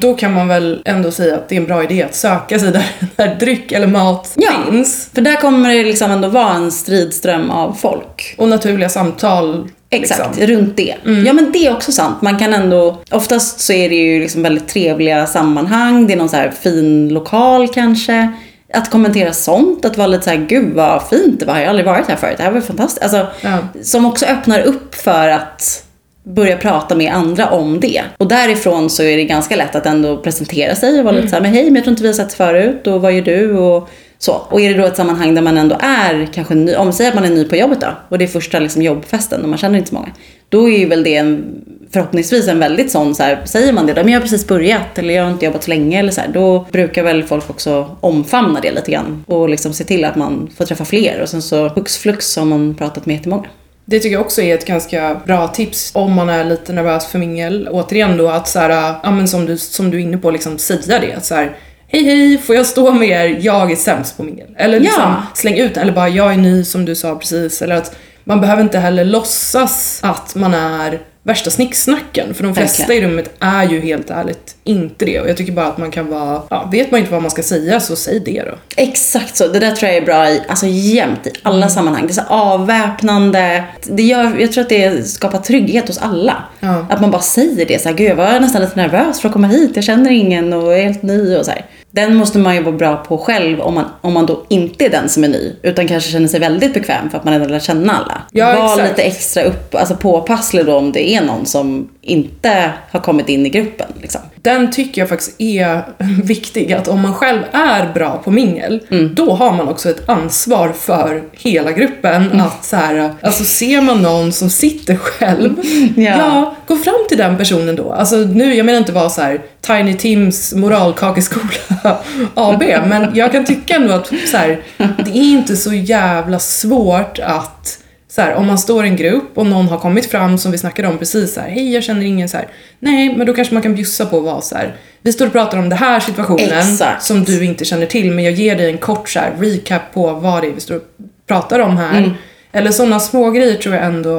[0.00, 2.72] då kan man väl ändå säga att det är en bra idé att söka sig
[2.72, 4.50] där, där dryck eller mat Ja.
[4.70, 5.10] finns.
[5.14, 8.34] För där kommer det liksom ändå vara en stridström av folk.
[8.38, 9.68] Och naturliga samtal.
[9.90, 10.54] Exakt, Liksom.
[10.56, 10.94] runt det.
[11.26, 12.22] Ja men det är också sant.
[12.22, 16.06] Man kan ändå, oftast så är det ju liksom väldigt trevliga sammanhang.
[16.06, 18.32] Det är någon så fin lokal kanske.
[18.74, 21.68] Att kommentera sånt, att vara lite så här, gud vad fint det var, jag har
[21.68, 23.02] aldrig varit här förut, det här var fantastiskt.
[23.02, 23.58] Alltså, Ja.
[23.82, 25.82] Som också öppnar upp för att
[26.24, 28.02] börja prata med andra om det.
[28.18, 31.34] Och därifrån så är det ganska lätt att ändå presentera sig och vara lite så
[31.34, 33.52] här, men hej, men jag tror inte vi har sett förut och vad gör du?
[33.58, 34.32] Och så.
[34.32, 37.14] Och är det då ett sammanhang där man ändå är kanske ny, om säger att
[37.14, 39.78] man är ny på jobbet då och det är första liksom jobbfesten och man känner
[39.78, 40.10] inte så många.
[40.48, 41.44] Då är ju väl det en,
[41.90, 44.98] förhoppningsvis en väldigt sån så här, säger man det då, men jag har precis börjat
[44.98, 47.96] eller jag har inte jobbat så länge eller så här, då brukar väl folk också
[48.00, 51.42] omfamna det lite grann och liksom se till att man får träffa fler och sen
[51.42, 53.48] så hux flux har man pratat med jättemånga.
[53.88, 57.18] Det tycker jag också är ett ganska bra tips om man är lite nervös för
[57.18, 57.68] mingel.
[57.72, 60.58] Återigen då att så här, ja men som du, som du är inne på, liksom
[60.58, 61.12] säga det.
[61.12, 61.56] Att så här,
[61.88, 63.38] hej hej, får jag stå med er?
[63.40, 64.48] Jag är sämst på mingel.
[64.56, 65.22] Eller liksom Ja.
[65.34, 67.62] släng ut eller bara jag är ny som du sa precis.
[67.62, 72.34] Eller att man behöver inte heller låtsas att man är värsta snicksnacken.
[72.34, 73.02] För de flesta Verkligen.
[73.02, 75.20] i rummet är ju helt ärligt inte det.
[75.20, 77.42] Och jag tycker bara att man kan vara, ja, vet man inte vad man ska
[77.42, 78.54] säga så säg det då.
[78.76, 79.48] Exakt så.
[79.48, 82.06] Det där tror jag är bra i, alltså jämt i alla sammanhang.
[82.06, 83.64] Det är så avväpnande.
[83.82, 86.44] Det gör, jag tror att det skapar trygghet hos alla.
[86.60, 86.86] Ja.
[86.90, 89.32] Att man bara säger det så här, gud jag var nästan lite nervös för att
[89.32, 89.70] komma hit.
[89.74, 91.64] Jag känner ingen och är helt ny och så här.
[91.96, 94.90] Den måste man ju vara bra på själv om man, om man då inte är
[94.90, 95.52] den som är ny.
[95.62, 98.22] Utan kanske känner sig väldigt bekväm för att man redan lär känna alla.
[98.32, 98.88] Ja, Var exakt.
[98.88, 103.46] lite extra upp, alltså påpasslig då om det är någon som inte har kommit in
[103.46, 103.86] i gruppen.
[104.00, 104.20] Liksom.
[104.36, 105.82] Den tycker jag faktiskt är
[106.24, 109.14] viktig, att om man själv är bra på mingel, Mm.
[109.14, 112.22] då har man också ett ansvar för hela gruppen.
[112.30, 112.40] Mm.
[112.46, 115.54] Att så här, alltså ser man någon som sitter själv,
[115.96, 116.02] Ja.
[116.18, 116.54] ja.
[116.66, 117.92] gå fram till den personen då.
[117.92, 121.48] Alltså nu, jag menar inte vara så här Tiny Tims moralkakeskola
[122.34, 127.18] AB, men jag kan tycka ändå att så här, det är inte så jävla svårt
[127.18, 130.52] att så här, om man står i en grupp och någon har kommit fram som
[130.52, 132.48] vi snackade om precis så här, hej jag känner ingen så här.
[132.78, 134.76] Nej, men då kanske man kan bjussa på vara så här.
[135.02, 137.02] Vi står och pratar om den här situationen Exakt.
[137.02, 140.42] som du inte känner till, men jag ger dig en kort så recap på vad
[140.42, 140.82] det är vi står och
[141.26, 141.98] pratar om här.
[141.98, 142.10] Mm.
[142.52, 144.10] Eller sådana små grejer tror jag ändå,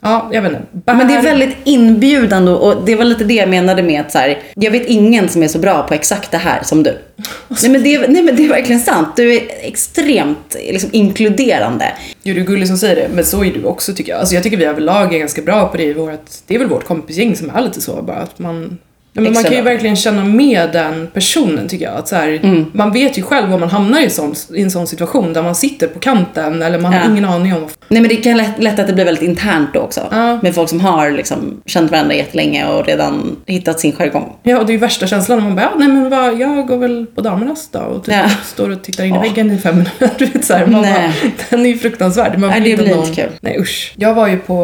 [0.00, 0.64] ja jag vet inte.
[0.72, 0.94] Bär.
[0.94, 4.18] Men det är väldigt inbjudande och det var lite det jag menade med att så
[4.18, 6.90] här, jag vet ingen som är så bra på exakt det här som du.
[7.48, 9.08] Nej men det nej, men det är verkligen sant.
[9.16, 11.92] Du är extremt liksom, inkluderande.
[12.22, 14.20] Jo, du är gullig som säger det, men så är du också tycker jag.
[14.20, 16.68] Alltså jag tycker vi överlag är ganska bra på det i vårt, det är väl
[16.68, 18.78] vårt kompisgäng som är lite så bara att man
[19.12, 21.94] men man kan ju verkligen känna med den personen tycker jag.
[21.94, 22.66] Att så här, Mm.
[22.72, 25.54] Man vet ju själv om man hamnar i, sån, i en sån situation där man
[25.54, 26.98] sitter på kanten eller man Ja.
[26.98, 29.24] har ingen aning om vad Nej men det kan lätt, lätt att det blir väldigt
[29.24, 30.00] internt då också.
[30.10, 30.38] Ja.
[30.42, 34.32] Med folk som har liksom, känt varandra jättelänge och redan hittat sin jargong.
[34.42, 36.66] Ja, och det är ju värsta känslan när man bara, ja, nej men vad, jag
[36.66, 38.24] går väl på damernas då och typ Ja.
[38.44, 40.10] står och tittar in i väggen i fem minuter.
[40.18, 41.12] Du vet så här, man bara,
[41.50, 42.38] den är ju fruktansvärd.
[42.38, 43.30] Man Nej, det blir inte kul.
[43.40, 43.92] Nej usch.
[43.96, 44.54] Jag var ju på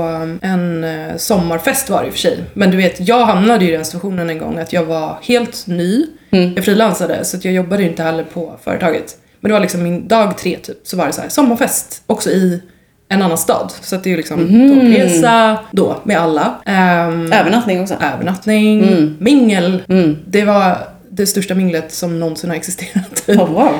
[0.42, 2.38] en eh, sommarfest var det i och för sig.
[2.54, 5.66] Men du vet, jag hamnade ju i den situationen en gång att jag var helt
[5.66, 6.06] ny.
[6.30, 6.52] Mm.
[6.56, 9.16] Jag frilansade så att jag jobbade inte heller på företaget.
[9.40, 12.30] Men det var liksom min dag tre typ, så var det så här sommarfest också
[12.30, 12.62] i
[13.08, 13.72] en annan stad.
[13.80, 14.74] Så att det är ju liksom Mhm.
[14.80, 16.54] tågresa då med alla.
[16.66, 17.94] Ehm, Övernattning också.
[18.14, 19.16] övernattning, Mm.
[19.20, 19.82] mingel.
[19.88, 20.16] Mm.
[20.26, 20.76] Det var
[21.10, 23.22] det största minglet som någonsin har existerat.
[23.28, 23.72] Oh, wow.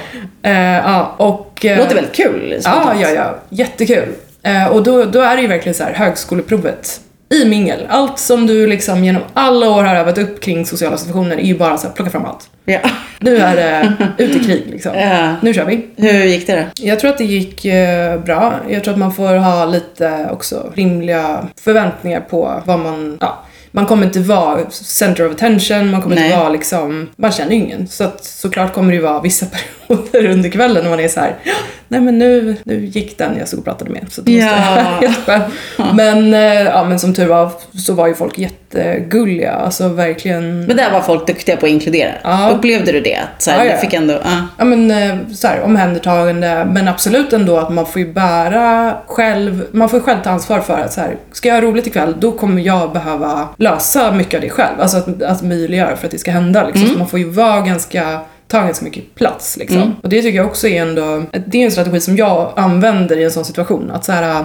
[0.43, 1.59] Ja, och...
[1.63, 2.61] Det eh, låter väldigt kul.
[2.65, 3.39] Ja, ja, ja.
[3.49, 4.09] Jättekul.
[4.43, 7.87] Eh, och då, då är det ju verkligen så här högskoleprovet i mingel.
[7.89, 11.59] Allt som du liksom genom alla år har övat upp kring sociala situationer är ju
[11.59, 12.51] bara så här, plocka fram allt.
[12.65, 12.81] Ja.
[13.19, 13.93] Nu är det
[14.25, 14.99] ut i krig liksom.
[14.99, 15.35] Ja.
[15.43, 15.87] Nu kör vi.
[15.97, 16.87] Hur gick det då?
[16.87, 18.55] Jag tror att det gick eh, bra.
[18.69, 23.45] Jag tror att man får ha lite också rimliga förväntningar på vad man, ja.
[23.71, 26.25] Man kommer inte vara center of attention, man kommer Nej.
[26.25, 27.89] inte vara liksom, man känner ju ingen.
[27.89, 29.47] Så att såklart kommer det ju vara vissa
[29.87, 31.37] perioder under kvällen när man är så här.
[31.89, 34.07] Nej men nu, nu gick den jag stod och pratade med.
[34.11, 35.01] Så måste Ja.
[35.27, 35.43] själv.
[35.95, 37.51] Men, eh, ja, men som tur var
[37.87, 40.65] så var ju folk jättegulliga, alltså verkligen.
[40.65, 42.11] Men där var folk duktiga på att inkludera.
[42.23, 42.51] Ja.
[42.57, 43.15] Upplevde du det?
[43.17, 43.77] Att så här, Ja, ja.
[43.77, 44.15] fick ändå...
[44.25, 44.47] Ja.
[44.59, 49.67] Ja men eh, så här, omhändertagande, men absolut ändå att man får ju bära själv,
[49.73, 52.33] man får själv ta ansvar för att så här, ska jag ha roligt ikväll då
[52.33, 54.81] kommer jag behöva lösa mycket av det själv.
[54.81, 56.87] Alltså att, att möjliggöra för att det ska hända liksom.
[56.87, 59.97] Så man får ju vara ganska ta ganska mycket plats liksom.
[60.03, 63.25] Och det tycker jag också är ändå, det är en strategi som jag använder i
[63.25, 63.91] en sån situation.
[63.91, 64.45] Att så, här,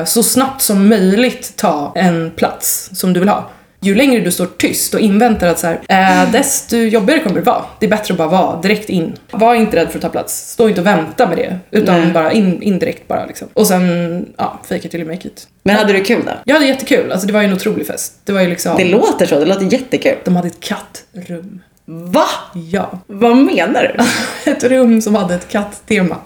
[0.00, 3.50] eh, så snabbt som möjligt ta en plats som du vill ha.
[3.80, 7.42] Ju längre du står tyst och inväntar att så här, eh, desto jobbigare kommer det
[7.46, 7.64] vara.
[7.80, 9.16] Det är bättre att bara vara direkt in.
[9.30, 10.50] Var inte rädd för att ta plats.
[10.52, 11.58] Stå inte och vänta med det.
[11.70, 12.12] Utan Nej.
[12.12, 13.48] bara in, indirekt bara liksom.
[13.54, 15.48] Och sen, ja, fake it till you make it.
[15.62, 16.32] Men hade du kul då?
[16.44, 17.12] Jag hade jättekul.
[17.12, 18.12] Alltså det var ju en otrolig fest.
[18.24, 20.16] Det var ju liksom, Det låter så, det låter jättekul.
[20.24, 21.60] de hade ett kattrum.
[21.90, 22.26] Va?
[22.54, 22.90] Ja.
[23.06, 24.04] Vad menar du?
[24.50, 26.16] Ett rum som hade ett katttema.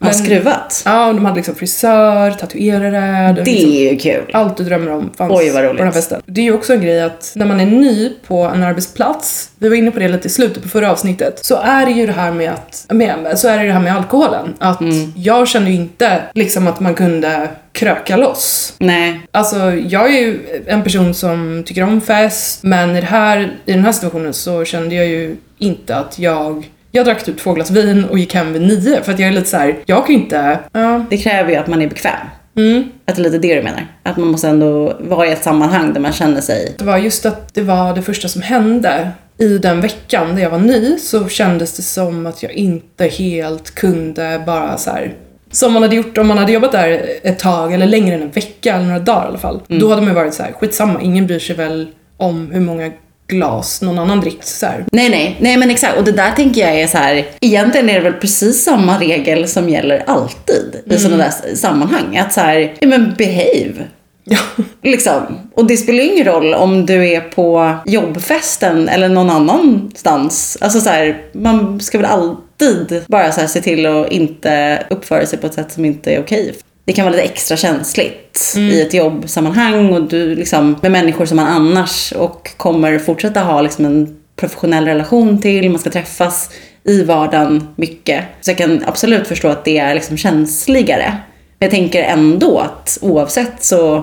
[0.00, 0.82] Har skruvat?
[0.84, 3.32] Ja, och de hade liksom frisör, tatuerare.
[3.32, 4.30] Det liksom, är ju kul.
[4.32, 5.70] allt du drömmer om fanns Oj, vad roligt.
[5.72, 6.22] på den här festen.
[6.26, 9.68] Det är ju också en grej att när man är ny på en arbetsplats, vi
[9.68, 12.12] var inne på det lite i slutet på förra avsnittet, så är det ju det
[12.12, 14.54] här med att, med, så är det det här med alkoholen.
[14.58, 15.12] Att Mm.
[15.16, 18.74] jag kände ju inte liksom att man kunde kröka loss.
[18.78, 19.20] Nej.
[19.30, 23.72] Alltså, jag är ju en person som tycker om fest, men i, det här, i
[23.72, 26.70] den här situationen så kände jag ju inte att jag...
[26.96, 29.32] Jag drack typ två glas vin och gick hem vid nio för att jag är
[29.32, 30.58] lite så här, jag kan ju inte...
[30.72, 32.12] Ja, Det kräver ju att man är bekväm.
[32.56, 32.84] mm.
[33.06, 33.86] Att det är lite det du menar.
[34.02, 36.74] Att man måste ändå vara i ett sammanhang där man känner sig...
[36.78, 40.50] Det var just att det var det första som hände i den veckan där jag
[40.50, 45.14] var ny så kändes det som att jag inte helt kunde bara så här
[45.50, 48.30] som man hade gjort om man hade jobbat där ett tag eller längre än en
[48.30, 49.60] vecka eller några dagar i alla fall.
[49.68, 52.92] Då hade man ju varit så här, skitsamma, ingen bryr sig väl om hur många
[53.28, 54.84] glas någon annan dricker så här.
[54.92, 55.98] Nej, nej, nej men exakt.
[55.98, 57.26] Och det där tänker jag är så här.
[57.40, 62.16] Egentligen är det väl precis samma regel som gäller alltid i sådana där sammanhang.
[62.16, 63.86] Att så här, ja men behave.
[64.24, 64.38] Ja.
[64.82, 65.22] Liksom.
[65.54, 70.58] Och det spelar ingen roll om du är på jobbfesten eller någon annanstans.
[70.60, 75.26] Alltså så här, man ska väl alltid bara så här se till att inte uppföra
[75.26, 76.54] sig på ett sätt som inte är okej.
[76.86, 81.36] Det kan vara lite extra känsligt i ett jobbsammanhang och du liksom med människor som
[81.36, 86.50] man annars och kommer fortsätta ha liksom en professionell relation till, man ska träffas
[86.84, 88.24] i vardagen mycket.
[88.40, 91.16] Så jag kan absolut förstå att det är liksom känsligare.
[91.58, 93.96] Men jag tänker ändå att oavsett så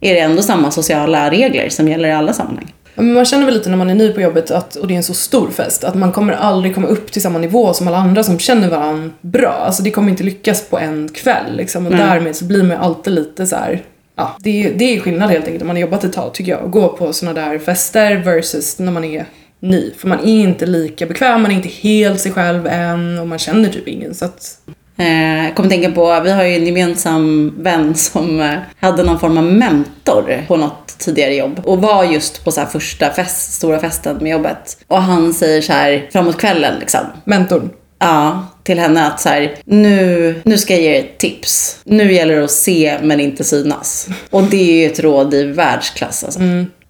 [0.00, 2.72] är det ändå samma sociala regler som gäller i alla sammanhang.
[2.94, 4.96] Men man känner väl lite när man är ny på jobbet att, och det är
[4.96, 7.96] en så stor fest att man kommer aldrig komma upp till samma nivå som alla
[7.96, 9.50] andra som känner varandra bra.
[9.66, 11.86] Alltså det kommer inte lyckas på en kväll liksom.
[11.86, 12.00] Och Nej.
[12.00, 13.82] därmed så blir man alltid lite så här.
[14.16, 16.52] Ja, det, är- det är skillnad helt enkelt om man har jobbat ett tag tycker
[16.52, 16.64] jag.
[16.64, 19.24] Att gå på såna där fester versus när man är
[19.60, 19.90] ny.
[19.98, 23.38] För man är inte lika bekväm, man är inte helt sig själv än och man
[23.38, 24.14] känner typ ingen.
[24.14, 24.58] Så att,
[24.96, 29.20] Eh, Jag kommer tänka på, vi har ju en gemensam vän som eh, hade någon
[29.20, 31.60] form av mentor på något tidigare jobb.
[31.64, 34.76] Och var just på så första fest, stora festen med jobbet.
[34.86, 37.00] Och han säger så här framåt kvällen liksom.
[37.24, 37.70] mentorn.
[37.98, 41.78] Ja, till henne att så här, nu, nu ska jag ge er ett tips.
[41.84, 44.08] Nu gäller det att se men inte synas.
[44.30, 46.40] Och det är ju ett råd i världsklass alltså.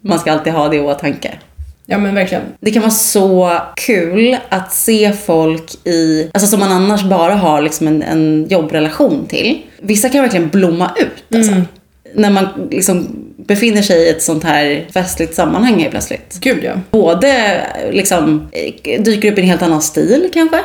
[0.01, 1.31] Man ska alltid ha det i åtanke.
[1.87, 2.43] Ja men verkligen.
[2.61, 7.63] Det kan vara så kul att se folk i, alltså som man annars bara har
[7.63, 9.63] liksom en, en jobbrelation till.
[9.81, 11.53] Vissa kan verkligen blomma ut alltså.
[12.15, 16.39] När man liksom befinner sig i ett sånt här festligt sammanhang helt plötsligt.
[16.41, 16.73] Gud ja.
[16.91, 17.61] Både
[17.93, 20.59] liksom eh, dyker upp i en helt annan stil kanske.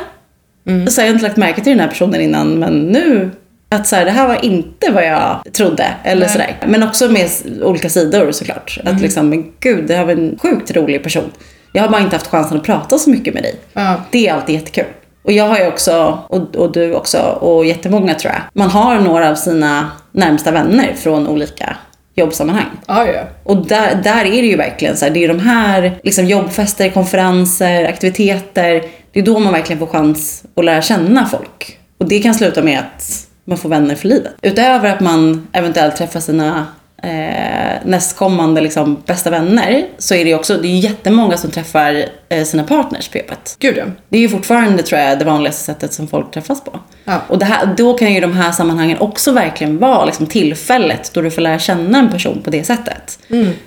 [0.88, 3.30] Så jag har inte lagt märke till den här personen innan men nu
[3.68, 5.86] att så här, det här var inte vad jag trodde.
[6.04, 6.30] Eller Nej.
[6.30, 6.56] sådär.
[6.66, 7.30] Men också med
[7.62, 8.78] olika sidor såklart.
[8.84, 11.30] Att liksom, men gud, det här var en sjukt rolig person.
[11.72, 13.54] Jag har bara inte haft chansen att prata så mycket med dig.
[13.72, 13.94] Ja.
[14.10, 14.84] Det är alltid jättekul.
[15.22, 18.42] Och jag har ju också, och, och du också, och jättemånga tror jag.
[18.52, 21.76] Man har några av sina närmsta vänner från olika
[22.14, 22.66] jobbsammanhang.
[22.86, 23.22] Ja, ja.
[23.44, 26.90] Och där, där är det ju verkligen så här, det är de här liksom jobbfester,
[26.90, 28.82] konferenser, aktiviteter.
[29.12, 31.78] Det är då man verkligen får chans att lära känna folk.
[31.98, 34.32] Och det kan sluta med att man får vänner för livet.
[34.42, 36.66] Utöver att man eventuellt träffar sina
[37.02, 42.04] eh, nästkommande liksom, bästa vänner så är det ju också, det är jättemånga som träffar
[42.28, 43.56] eh, sina partners på jobbet.
[43.58, 43.84] Gud ja.
[44.08, 46.80] Det är ju fortfarande tror jag det vanligaste sättet som folk träffas på.
[47.04, 47.20] Ja.
[47.28, 51.30] Och här, då kan ju de här sammanhangen också verkligen vara liksom tillfället då du
[51.30, 53.18] får lära känna en person på det sättet.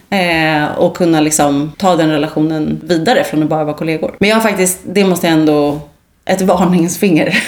[0.09, 4.15] Eh, och kunna liksom ta den relationen vidare från att bara vara kollegor.
[4.19, 5.79] Men jag har faktiskt, det måste jag ändå,
[6.25, 7.27] ett varningens finger.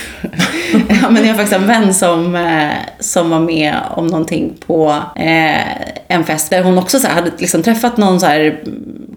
[1.01, 4.89] ja, men jag har faktiskt en vän som, eh, som var med om någonting på
[5.15, 8.63] eh, en fest där hon också så här, hade liksom träffat någon så här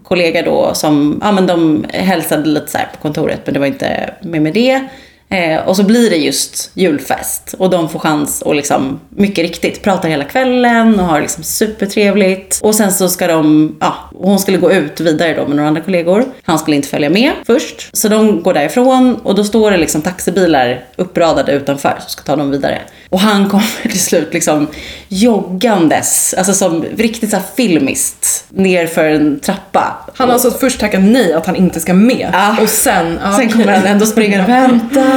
[0.03, 4.13] kollega då som, ja men de hälsade lite så på kontoret men det var inte
[4.21, 4.87] med med det.
[5.29, 9.81] Eh, och så blir det just julfest och de får chans att liksom, mycket riktigt,
[9.81, 12.59] prata hela kvällen och har liksom supertrevligt.
[12.63, 15.67] Och sen så ska de, ja, och hon skulle gå ut vidare då med några
[15.67, 16.25] andra kollegor.
[16.43, 17.89] Han skulle inte följa med först.
[17.93, 22.35] Så de går därifrån och då står det liksom taxibilar uppradade utanför som ska ta
[22.35, 22.81] dem vidare.
[23.09, 24.67] Och han kommer till slut liksom
[25.07, 29.97] joggandes, alltså som riktigt så här filmiskt, ner för en trappa.
[30.15, 32.29] Han har alltså först tackat nej att han inte ska med.
[32.33, 32.55] Ja.
[32.61, 33.19] Och sen...
[33.23, 35.16] Ja, Sen kommer han ändå springande, vänta!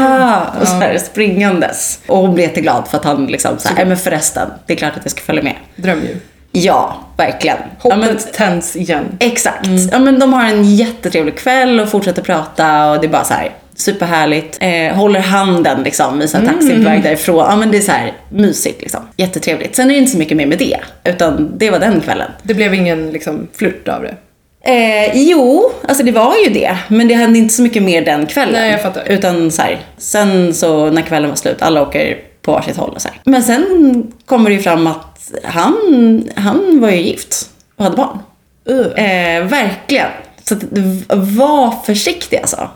[0.60, 1.98] Och så här springandes.
[2.06, 4.76] Och hon blir jätteglad för att han liksom så här, "Nej, men förresten, det är
[4.76, 5.54] klart att jag ska följa med.
[5.76, 6.16] Dröm ju.
[6.52, 7.56] Ja, verkligen.
[7.82, 9.04] Ja, Hoppet men, tänds igen.
[9.20, 9.66] exakt.
[9.92, 13.34] Ja, men de har en jättetrevlig kväll och fortsätter prata och det är bara så
[13.34, 14.58] här superhärligt.
[14.60, 17.46] Eh, håller handen liksom i så här taxin på väg därifrån.
[17.50, 19.00] Ja men det är så här mysigt liksom.
[19.16, 19.76] Jättetrevligt.
[19.76, 20.76] Sen är det inte så mycket mer med det.
[21.04, 22.30] Utan det var den kvällen.
[22.42, 24.14] Det blev ingen liksom flört av det.
[24.64, 26.76] Eh, jo, alltså det var ju det.
[26.88, 28.54] Men det hände inte så mycket mer den kvällen.
[28.54, 29.04] Nej, jag fattar.
[29.08, 33.02] Utan så här, sen så när kvällen var slut, alla åker på varsitt håll och
[33.02, 33.20] så här.
[33.24, 38.18] Men sen kommer det ju fram att han, han var ju gift och hade barn.
[38.70, 39.04] Uh.
[39.04, 40.08] Eh, verkligen.
[40.44, 40.62] Så att,
[41.38, 42.68] var försiktig alltså.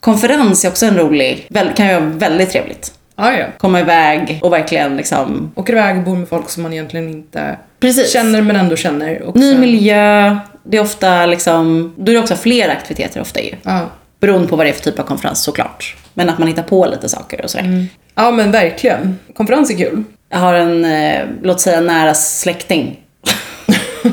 [0.00, 2.92] Konferens är också en rolig, kan ju vara väldigt trevligt.
[3.16, 3.46] Ja, ja.
[3.58, 7.56] Komma iväg och verkligen liksom, Åker iväg och bor med folk som man egentligen inte
[7.80, 8.12] Precis.
[8.12, 9.22] känner men ändå känner.
[9.22, 13.40] Och ny sen- miljö, det är ofta liksom, då är det också fler aktiviteter ofta
[13.40, 13.54] ju.
[13.62, 13.80] Ja.
[14.20, 15.96] Beroende på vad det är för typ av konferens såklart.
[16.14, 17.86] Men att man hittar på lite saker och sådär.
[18.14, 19.18] ja, men verkligen.
[19.34, 20.04] Konferens är kul.
[20.28, 23.00] Jag har en, eh, låt säga nära släkting.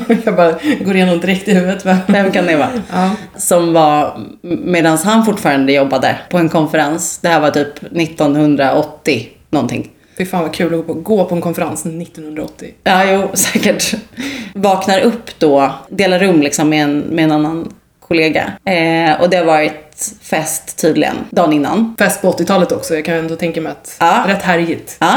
[0.24, 1.84] jag bara går igenom direkt i huvudet.
[1.84, 1.96] Men...
[2.06, 2.70] Vem kan det vara?
[2.92, 3.10] Ja.
[3.36, 7.18] Som var, medan han fortfarande jobbade på en konferens.
[7.18, 9.90] Det här var typ 1980 någonting.
[10.18, 12.74] Fy fan vad kul att gå på, gå på en konferens 1980.
[12.84, 13.94] Ja, jo, säkert.
[14.54, 18.52] Vaknar upp då, delar rum liksom med en, med en annan kollega.
[18.64, 21.94] Eh, och det har varit fest tydligen, dagen innan.
[21.98, 22.94] Fest på 80-talet också.
[22.94, 24.24] Jag kan ändå tänka mig att Ja.
[24.28, 24.96] rätt härjigt.
[25.00, 25.16] Ja,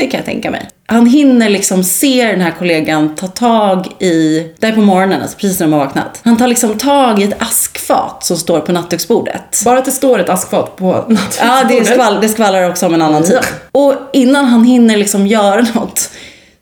[0.00, 0.68] det kan jag tänka mig.
[0.86, 5.60] Han hinner liksom se den här kollegan ta tag i, där på morgonen, alltså precis
[5.60, 6.20] när de har vaknat.
[6.24, 9.62] Han tar liksom tag i ett askfat som står på nattduksbordet.
[9.64, 11.38] Bara att det står ett askfat på nattduksbordet.
[11.40, 13.32] Ja, det, skvall, det skvallrar också om en annan tid.
[13.34, 13.40] Ja.
[13.72, 16.10] Och innan han hinner liksom göra något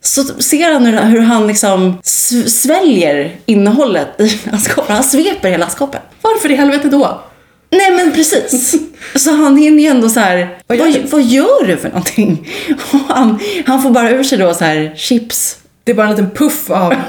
[0.03, 4.95] så ser han hur, han liksom sv- sväljer innehållet i askkoppen.
[4.95, 6.01] Han sveper hela askkoppen.
[6.21, 7.21] Varför i helvete då?
[7.71, 8.75] Nej men precis.
[9.15, 11.87] Så han hinner ju ändå så här, Vad vad, gör vad, du?" gör du för
[11.89, 12.47] någonting?
[12.91, 15.57] Och han, han får bara ur sig då så här chips.
[15.83, 16.93] Det är bara en liten puff av...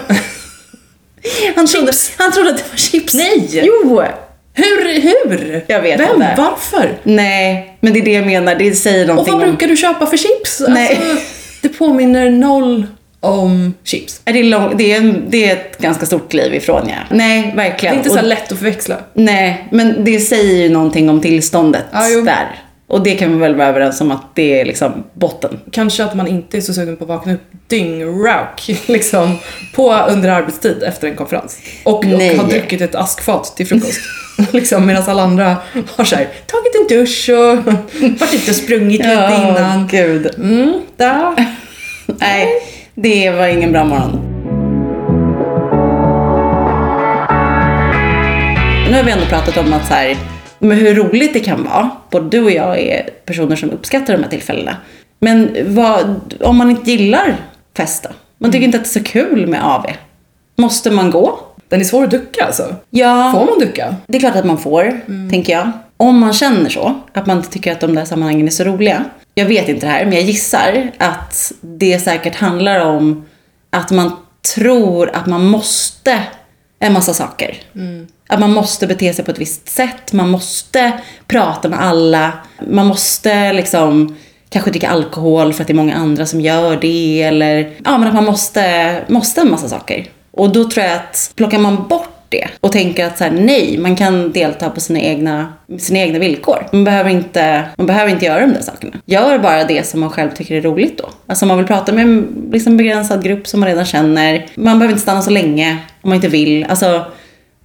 [1.56, 3.14] Han trodde, han trodde att det var chips.
[3.14, 3.48] Nej!
[3.64, 4.02] Jo!
[4.54, 5.00] Hur?
[5.00, 5.64] Hur?
[5.66, 6.14] Jag vet Vem?
[6.14, 6.34] inte.
[6.38, 6.98] Varför?
[7.02, 8.54] Nej, men det är det jag menar.
[8.54, 9.48] Det säger Och någonting vad om...
[9.50, 10.62] brukar du köpa för chips?
[10.68, 10.96] Nej.
[11.10, 11.24] Alltså,
[11.62, 12.86] det påminner noll
[13.22, 14.20] om chips.
[14.24, 16.94] Är det, lång, det, är det är ett ganska stort kliv ifrån ja.
[17.16, 17.94] Nej, Det verkligen.
[17.94, 18.96] är inte så lätt att förväxla.
[19.14, 22.20] Nej, men det säger ju någonting om tillståndet Ja, jo.
[22.20, 22.58] där.
[22.86, 25.60] Och det kan vi väl vara överens om att det är liksom botten.
[25.70, 29.38] Kanske att man inte är så sugen på att vakna upp dyngrauk liksom
[29.74, 31.58] på under arbetstid efter en konferens.
[31.84, 34.00] Och, och har druckit ett askfat till frukost.
[34.52, 35.56] liksom, Medan alla andra
[35.96, 37.56] har så här, tagit en dusch och
[38.20, 39.12] varit ute och sprungit lite
[39.48, 39.88] innan.
[39.90, 40.34] gud.
[40.38, 41.46] Mm, där.
[42.06, 42.48] Nej,
[42.94, 44.20] det var ingen bra morgon.
[48.90, 50.16] Nu har vi ändå pratat om att så här,
[50.58, 51.90] men hur roligt det kan vara.
[52.10, 54.76] Både du och jag är personer som uppskattar de här tillfällena.
[55.18, 57.36] Men vad, om man inte gillar
[57.76, 58.08] fest då?
[58.38, 59.86] Man tycker inte att det är så kul med AV.
[60.58, 61.38] Måste man gå?
[61.68, 62.74] Den är svår att ducka alltså.
[62.90, 63.96] Ja, Får man ducka?
[64.06, 65.00] det är klart att man får,
[65.30, 65.70] tänker jag.
[65.96, 69.04] Om man känner så, att man inte tycker att de där sammanhangen är så roliga.
[69.34, 73.24] Jag vet inte det här, men jag gissar att det säkert handlar om
[73.70, 74.16] att man
[74.54, 76.22] tror att man måste
[76.78, 77.56] en massa saker.
[78.28, 80.92] Att man måste bete sig på ett visst sätt, man måste
[81.26, 82.32] prata med alla,
[82.70, 84.16] man måste liksom
[84.48, 88.08] kanske dricka alkohol för att det är många andra som gör det eller ja men
[88.08, 90.06] att man måste, måste en massa saker.
[90.30, 93.78] Och då tror jag att plockar man bort det och tänker att så här, nej,
[93.78, 96.66] man kan delta på sina egna, sina egna villkor.
[96.72, 98.92] Man behöver, inte, man behöver inte göra de där sakerna.
[99.04, 101.08] Gör bara det som man själv tycker är roligt då.
[101.26, 104.46] Alltså om man vill prata med en liksom, begränsad grupp som man redan känner.
[104.54, 106.64] Man behöver inte stanna så länge om man inte vill.
[106.64, 107.04] Alltså,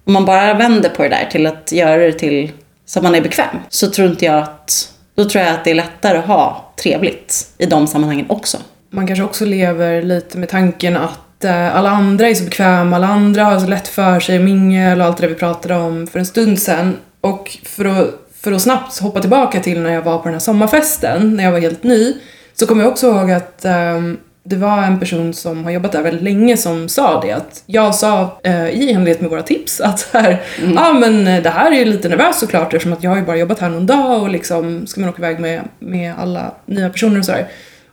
[0.06, 2.52] om man bara vänder på det där till att göra det till
[2.86, 5.72] så att man är bekväm så tror inte jag att då tror jag att det
[5.72, 8.58] är lättare att ha trevligt i de sammanhangen också.
[8.90, 13.08] Man kanske också lever lite med tanken att eh, alla andra är så bekväma, alla
[13.08, 16.26] andra har så lätt för sig, mingel och allt det vi pratade om för en
[16.26, 16.98] stund sedan.
[17.22, 18.08] Och för att,
[18.42, 21.52] för att snabbt hoppa tillbaka till när jag var på den här sommarfesten, när jag
[21.52, 22.14] var helt ny,
[22.54, 24.18] så kommer jag också ihåg att ehm,
[24.50, 27.96] det var en person som har jobbat där väldigt länge som sa det att jag
[27.96, 30.42] sa eh, i enlighet med våra tips att så här,
[30.76, 33.24] ja men eh, det här är ju lite nervöst såklart eftersom att jag har ju
[33.24, 36.90] bara jobbat här någon dag och liksom ska man åka iväg med, med alla nya
[36.90, 37.48] personer och sådär.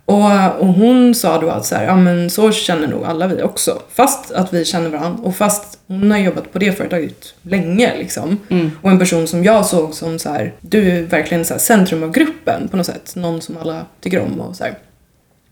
[0.07, 3.43] Och, och hon sa då att så här, ja men så känner nog alla vi
[3.43, 3.83] också.
[3.93, 8.39] Fast att vi känner varandra och fast hon har jobbat på det företaget länge liksom.
[8.83, 12.03] Och en person som jag såg som så här, du är verkligen så här centrum
[12.03, 13.13] av gruppen på något sätt.
[13.17, 14.79] Någon som alla tycker om och så här.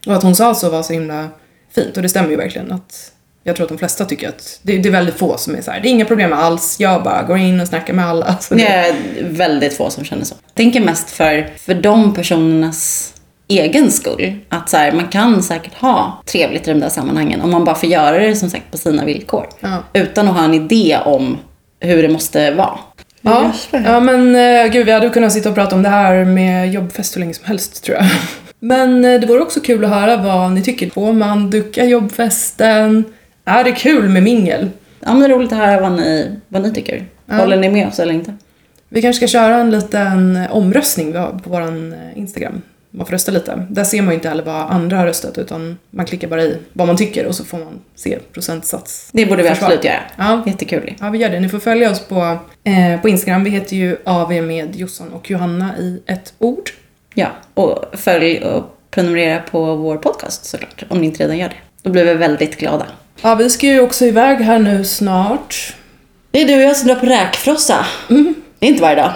[0.06, 1.28] Och att hon sa så var så himla
[1.74, 3.12] fint och det stämmer ju verkligen att
[3.44, 5.70] jag tror att de flesta tycker att det, det är väldigt få som är så
[5.70, 8.36] här, det är inga problem alls, jag bara går in och snackar med alla.
[8.40, 10.34] Så Det är väldigt få som känner så.
[10.46, 13.14] Jag tänker mest för, för de personernas
[13.48, 14.34] egen skull.
[14.48, 17.74] Att så här, man kan säkert ha trevligt i de där sammanhangen om man bara
[17.74, 19.46] får göra det som sagt på sina villkor.
[19.60, 19.82] Ja.
[19.92, 21.38] Utan att ha en idé om
[21.80, 22.78] hur det måste vara.
[23.20, 26.72] Ja, ja men eh, gud vi hade kunnat sitta och prata om det här med
[26.72, 28.06] jobbfest hur länge som helst tror jag.
[28.60, 30.90] Men eh, det vore också kul att höra vad ni tycker.
[30.90, 33.04] Får man ducka jobbfesten?
[33.44, 34.70] Är det kul med mingel?
[35.00, 37.04] Ja, men det är roligt att höra vad ni, vad ni tycker.
[37.30, 38.34] Håller ni med oss eller inte?
[38.88, 41.62] Vi kanske ska köra en liten eh, omröstning på vår
[42.14, 42.62] Instagram.
[42.94, 43.66] Man får rösta lite.
[43.70, 46.58] Där ser man ju inte heller vad andra har röstat utan man klickar bara i
[46.72, 49.08] vad man tycker och så får man se procentsats.
[49.12, 49.66] Det borde vi Försvar.
[49.66, 50.00] absolut göra.
[50.16, 50.94] Ja, Jättekul.
[51.00, 51.40] Ja, vi gör det.
[51.40, 53.44] Ni får följa oss på, eh, på Instagram.
[53.44, 56.70] Vi heter ju AV med Jossan och Johanna i ett ord.
[57.14, 60.82] Ja, och följ och prenumerera på vår podcast såklart.
[60.88, 61.54] Om ni inte redan gör det.
[61.82, 62.86] Då blir vi väldigt glada.
[63.22, 65.74] Ja, vi ska ju också iväg här nu snart.
[66.30, 67.86] Det är du och jag som drar på räkfrossa.
[68.58, 69.12] Det är inte varje dag.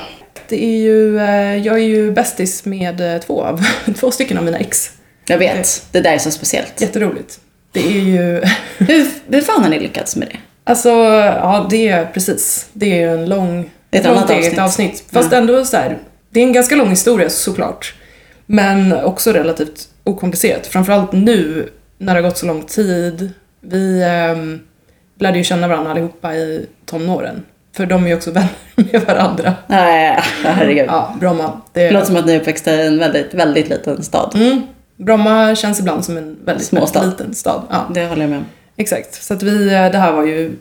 [0.49, 3.61] Det är ju, eh, jag är ju bästis med eh, två, av,
[4.01, 4.91] två stycken av mina ex.
[5.29, 6.81] Jag vet, det där är så speciellt.
[6.81, 7.41] Jätteroligt.
[7.73, 8.43] Det är ju,
[8.79, 10.37] Hur, hur fan har ni lyckats med det?
[10.65, 12.69] alltså, ja det är precis.
[12.73, 14.59] Det är ju en lång, Ett långt annat avsnitt.
[14.59, 15.05] avsnitt.
[15.13, 15.99] Fast ändå så här,
[16.31, 17.95] det är en ganska lång historia såklart.
[18.47, 20.67] Men också relativt okomplicerat.
[20.67, 23.31] Framförallt nu när det har gått så lång tid.
[23.61, 24.61] Vi ehm,
[25.19, 27.45] lärde ju känna varandra allihopa i tonåren.
[27.77, 29.55] För de är ju också vänner med varandra.
[29.67, 30.87] Nej, herregud.
[30.89, 31.61] Ja, Bromma.
[31.73, 34.33] Det, låter som att ni är uppväxta i en väldigt, väldigt liten stad.
[34.37, 34.63] Mm.
[34.97, 37.01] Bromma känns ibland som en väldigt, Småstad.
[37.01, 37.63] väldigt liten stad.
[37.71, 38.45] Ja, Det håller jag med om.
[38.77, 39.23] exakt.
[39.23, 40.53] Så att vi, eh, det här var ju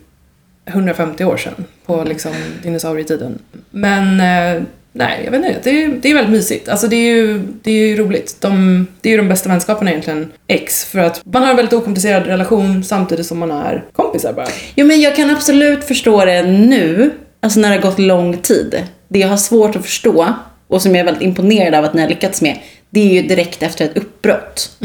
[0.66, 2.32] 150 år sedan på liksom
[2.64, 3.40] dinosaurietiden.
[3.72, 4.64] Men eh,
[4.96, 5.60] nej, jag vet inte.
[5.64, 6.70] Det är, det är väldigt mysigt.
[6.70, 8.42] Alltså det är ju, det är ju roligt.
[8.42, 10.86] De, det är ju de bästa vänskaperna egentligen, ex.
[10.86, 14.48] För att man har en väldigt okomplicerad relation samtidigt som man är kompisar bara.
[14.76, 18.84] Jo, men jag kan absolut förstå det nu, alltså när det har gått lång tid.
[19.08, 20.34] Det jag har svårt att förstå,
[20.68, 22.58] och som jag är väldigt imponerad av att ni har lyckats med,
[22.90, 24.78] det är ju direkt efter ett uppbrott.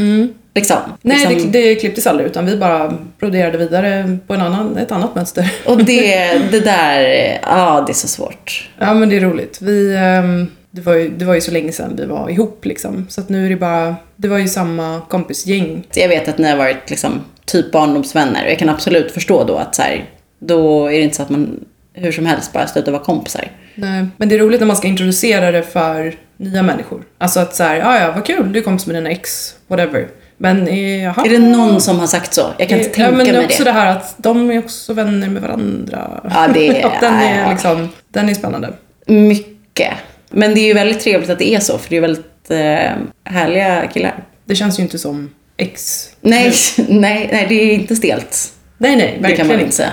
[0.55, 0.77] Liksom.
[1.03, 1.53] Nej, liksom.
[1.53, 5.53] det, det klipptes aldrig utan vi bara broderade vidare på en annan, ett annat mönster.
[5.67, 7.03] Och det, det där,
[7.43, 8.71] ja det är så svårt.
[8.79, 9.63] Ja men det är roligt.
[9.63, 13.07] Vi, ehm, det, var ju, det var ju så länge sedan vi var ihop liksom.
[13.09, 15.87] Så att nu är det bara, det var ju samma kompisgäng.
[15.91, 19.45] Så jag vet att ni har varit liksom typ barndomsvänner och jag kan absolut förstå
[19.45, 20.05] då att så här,
[20.39, 23.51] då är det inte så att man hur som helst bara slutar vara kompisar.
[23.75, 27.03] Nej, men det är roligt när man ska introducera det för nya människor.
[27.19, 30.09] Alltså att så här, ja ja vad kul, du är kompis med dina ex, whatever.
[30.43, 31.25] Men eh, jaha.
[31.27, 32.47] Är det någon som har sagt så?
[32.59, 33.71] Jag kan inte Eh, tänka ja, men det är mig också det.
[33.71, 36.21] det här att de är också vänner med varandra.
[36.35, 37.51] Ja, det är- den är ja.
[37.53, 38.73] liksom, den är spännande.
[39.07, 39.93] Mycket.
[40.31, 42.93] Men det är ju väldigt trevligt att det är så, för det är väldigt eh,
[43.33, 44.25] härliga killar.
[44.45, 46.07] Det känns ju inte som ex.
[46.21, 46.53] Nej,
[46.89, 48.53] nej, nej, det är inte stelt.
[48.79, 49.77] Nej, nej, Det verkligen kan man inte inte.
[49.77, 49.91] säga.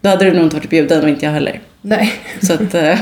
[0.00, 1.60] Då hade du nog inte varit bjuden och inte jag heller.
[1.80, 2.12] Nej.
[2.42, 2.82] Så att, eh,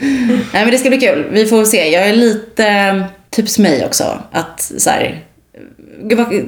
[0.00, 1.26] nej men det ska bli kul.
[1.30, 1.90] Vi får se.
[1.90, 4.18] Jag är lite typ som mig också.
[4.32, 5.24] Att så här,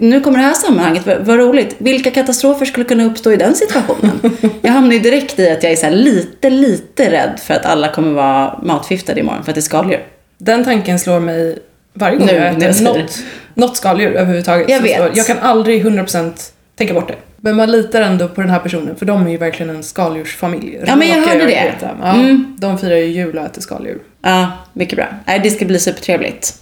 [0.01, 1.75] nu kommer det här sammanhanget, vad, vad roligt.
[1.79, 4.21] Vilka katastrofer skulle kunna uppstå i den situationen?
[4.63, 7.89] Jag hamnar ju direkt i att jag är så lite, lite rädd för att alla
[7.89, 10.01] kommer vara matförgiftade imorgon för att det är skaldjur.
[10.39, 11.59] Den tanken slår mig
[11.95, 13.19] varje gång Nu, jag äter något,
[13.55, 14.69] något skaldjur överhuvudtaget.
[14.71, 14.97] Jag vet.
[14.97, 16.33] slår- Jag kan aldrig 100%
[16.77, 17.15] tänka bort det.
[17.37, 20.79] Men man litar ändå på den här personen för de är ju verkligen en skaldjursfamilj.
[20.87, 21.75] Ja, men jag hörde det.
[22.03, 22.57] Ja, Mm.
[22.61, 23.99] De firar ju jul och äter skaldjur.
[24.23, 25.07] Ja, mycket bra.
[25.27, 26.55] Nej, det ska bli supertrevligt.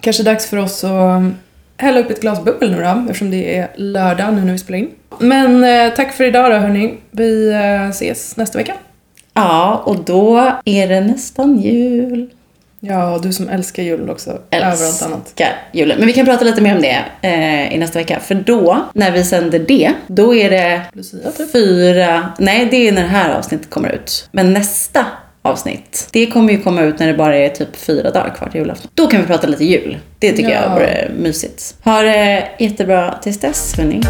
[0.00, 1.22] Kanske dags för oss att
[1.76, 4.78] hälla upp ett glas bubbel nu då, eftersom det är lördag nu när vi spelar
[4.78, 4.90] in.
[5.18, 6.94] Men eh, tack för idag då hörni.
[7.10, 8.74] Vi eh, ses nästa vecka.
[9.34, 12.30] Ja, och då är det nästan jul.
[12.80, 14.30] Ja, du som älskar jul också.
[14.30, 15.20] Allt annat.
[15.24, 15.98] Älskar julen.
[15.98, 18.20] Men vi kan prata lite mer om det eh, i nästa vecka.
[18.20, 21.52] För då, när vi sänder det, då är det Lucia typ.
[21.52, 22.32] fyra...
[22.38, 24.28] Nej, det är när det här avsnittet kommer ut.
[24.32, 25.06] Men nästa
[25.44, 28.60] avsnitt, det kommer ju komma ut när det bara är typ fyra dagar kvar till
[28.60, 28.90] julafton.
[28.94, 29.98] Då kan vi prata lite jul.
[30.18, 30.62] Det tycker Ja.
[30.62, 31.74] jag vore mysigt.
[31.84, 34.00] Ha det jättebra tills dess, hörni.